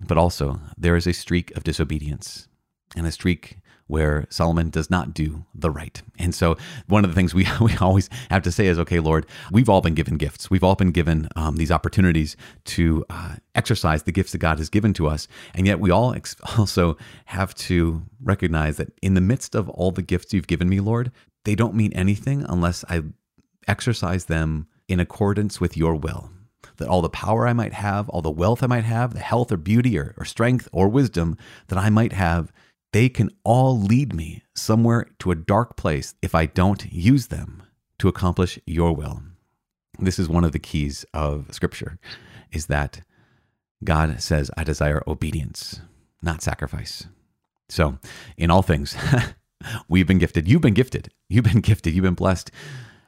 But 0.00 0.16
also, 0.16 0.60
there 0.78 0.96
is 0.96 1.06
a 1.06 1.12
streak 1.12 1.54
of 1.54 1.64
disobedience 1.64 2.48
and 2.96 3.06
a 3.06 3.12
streak 3.12 3.58
where 3.92 4.26
Solomon 4.30 4.70
does 4.70 4.88
not 4.88 5.12
do 5.12 5.44
the 5.54 5.70
right. 5.70 6.00
And 6.18 6.34
so, 6.34 6.56
one 6.86 7.04
of 7.04 7.10
the 7.10 7.14
things 7.14 7.34
we, 7.34 7.46
we 7.60 7.76
always 7.76 8.08
have 8.30 8.42
to 8.44 8.50
say 8.50 8.66
is, 8.66 8.78
okay, 8.78 9.00
Lord, 9.00 9.26
we've 9.50 9.68
all 9.68 9.82
been 9.82 9.92
given 9.92 10.16
gifts. 10.16 10.50
We've 10.50 10.64
all 10.64 10.76
been 10.76 10.92
given 10.92 11.28
um, 11.36 11.56
these 11.56 11.70
opportunities 11.70 12.34
to 12.64 13.04
uh, 13.10 13.34
exercise 13.54 14.04
the 14.04 14.10
gifts 14.10 14.32
that 14.32 14.38
God 14.38 14.56
has 14.56 14.70
given 14.70 14.94
to 14.94 15.08
us. 15.08 15.28
And 15.54 15.66
yet, 15.66 15.78
we 15.78 15.90
all 15.90 16.14
ex- 16.14 16.36
also 16.58 16.96
have 17.26 17.54
to 17.66 18.02
recognize 18.22 18.78
that 18.78 18.94
in 19.02 19.12
the 19.12 19.20
midst 19.20 19.54
of 19.54 19.68
all 19.68 19.90
the 19.90 20.00
gifts 20.00 20.32
you've 20.32 20.46
given 20.46 20.70
me, 20.70 20.80
Lord, 20.80 21.12
they 21.44 21.54
don't 21.54 21.74
mean 21.74 21.92
anything 21.92 22.46
unless 22.48 22.86
I 22.88 23.02
exercise 23.68 24.24
them 24.24 24.68
in 24.88 25.00
accordance 25.00 25.60
with 25.60 25.76
your 25.76 25.96
will 25.96 26.30
that 26.78 26.88
all 26.88 27.02
the 27.02 27.10
power 27.10 27.46
I 27.46 27.52
might 27.52 27.74
have, 27.74 28.08
all 28.08 28.22
the 28.22 28.30
wealth 28.30 28.62
I 28.62 28.66
might 28.66 28.84
have, 28.84 29.12
the 29.12 29.20
health 29.20 29.52
or 29.52 29.56
beauty 29.56 29.98
or, 29.98 30.14
or, 30.16 30.24
strength 30.24 30.68
or 30.72 30.88
wisdom 30.88 31.36
that 31.68 31.78
I 31.78 31.90
might 31.90 32.12
have 32.12 32.52
they 32.92 33.08
can 33.08 33.30
all 33.42 33.78
lead 33.78 34.14
me 34.14 34.42
somewhere 34.54 35.06
to 35.18 35.30
a 35.30 35.36
dark 35.36 35.76
place 35.76 36.14
if 36.22 36.34
I 36.34 36.46
don't 36.46 36.92
use 36.92 37.28
them 37.28 37.62
to 37.98 38.08
accomplish 38.08 38.58
your 38.66 38.94
will. 38.94 39.22
This 39.98 40.18
is 40.18 40.28
one 40.28 40.44
of 40.44 40.52
the 40.52 40.58
keys 40.58 41.04
of 41.12 41.52
scripture 41.52 41.98
is 42.50 42.66
that 42.66 43.02
God 43.84 44.20
says, 44.20 44.50
I 44.56 44.64
desire 44.64 45.02
obedience, 45.06 45.80
not 46.22 46.42
sacrifice. 46.42 47.06
So, 47.68 47.98
in 48.36 48.50
all 48.50 48.62
things, 48.62 48.96
we've 49.88 50.06
been 50.06 50.18
gifted. 50.18 50.46
You've 50.46 50.60
been 50.60 50.74
gifted. 50.74 51.10
You've 51.28 51.44
been 51.44 51.60
gifted. 51.62 51.94
You've 51.94 52.04
been 52.04 52.14
blessed 52.14 52.50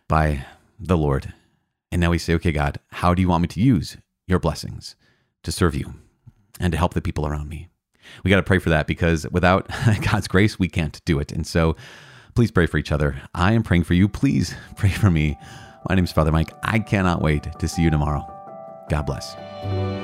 by 0.08 0.46
the 0.78 0.96
Lord. 0.96 1.32
And 1.92 2.00
now 2.00 2.10
we 2.10 2.18
say, 2.18 2.34
okay, 2.34 2.52
God, 2.52 2.80
how 2.90 3.14
do 3.14 3.22
you 3.22 3.28
want 3.28 3.42
me 3.42 3.48
to 3.48 3.60
use 3.60 3.98
your 4.26 4.38
blessings 4.38 4.96
to 5.42 5.52
serve 5.52 5.74
you 5.74 5.94
and 6.58 6.72
to 6.72 6.78
help 6.78 6.94
the 6.94 7.02
people 7.02 7.26
around 7.26 7.48
me? 7.48 7.68
We 8.22 8.30
got 8.30 8.36
to 8.36 8.42
pray 8.42 8.58
for 8.58 8.70
that 8.70 8.86
because 8.86 9.26
without 9.30 9.68
God's 10.10 10.28
grace, 10.28 10.58
we 10.58 10.68
can't 10.68 11.00
do 11.04 11.18
it. 11.18 11.32
And 11.32 11.46
so 11.46 11.76
please 12.34 12.50
pray 12.50 12.66
for 12.66 12.78
each 12.78 12.92
other. 12.92 13.20
I 13.34 13.52
am 13.52 13.62
praying 13.62 13.84
for 13.84 13.94
you. 13.94 14.08
Please 14.08 14.54
pray 14.76 14.90
for 14.90 15.10
me. 15.10 15.38
My 15.88 15.94
name 15.94 16.04
is 16.04 16.12
Father 16.12 16.32
Mike. 16.32 16.52
I 16.62 16.78
cannot 16.78 17.22
wait 17.22 17.46
to 17.58 17.68
see 17.68 17.82
you 17.82 17.90
tomorrow. 17.90 18.26
God 18.88 19.02
bless. 19.06 20.03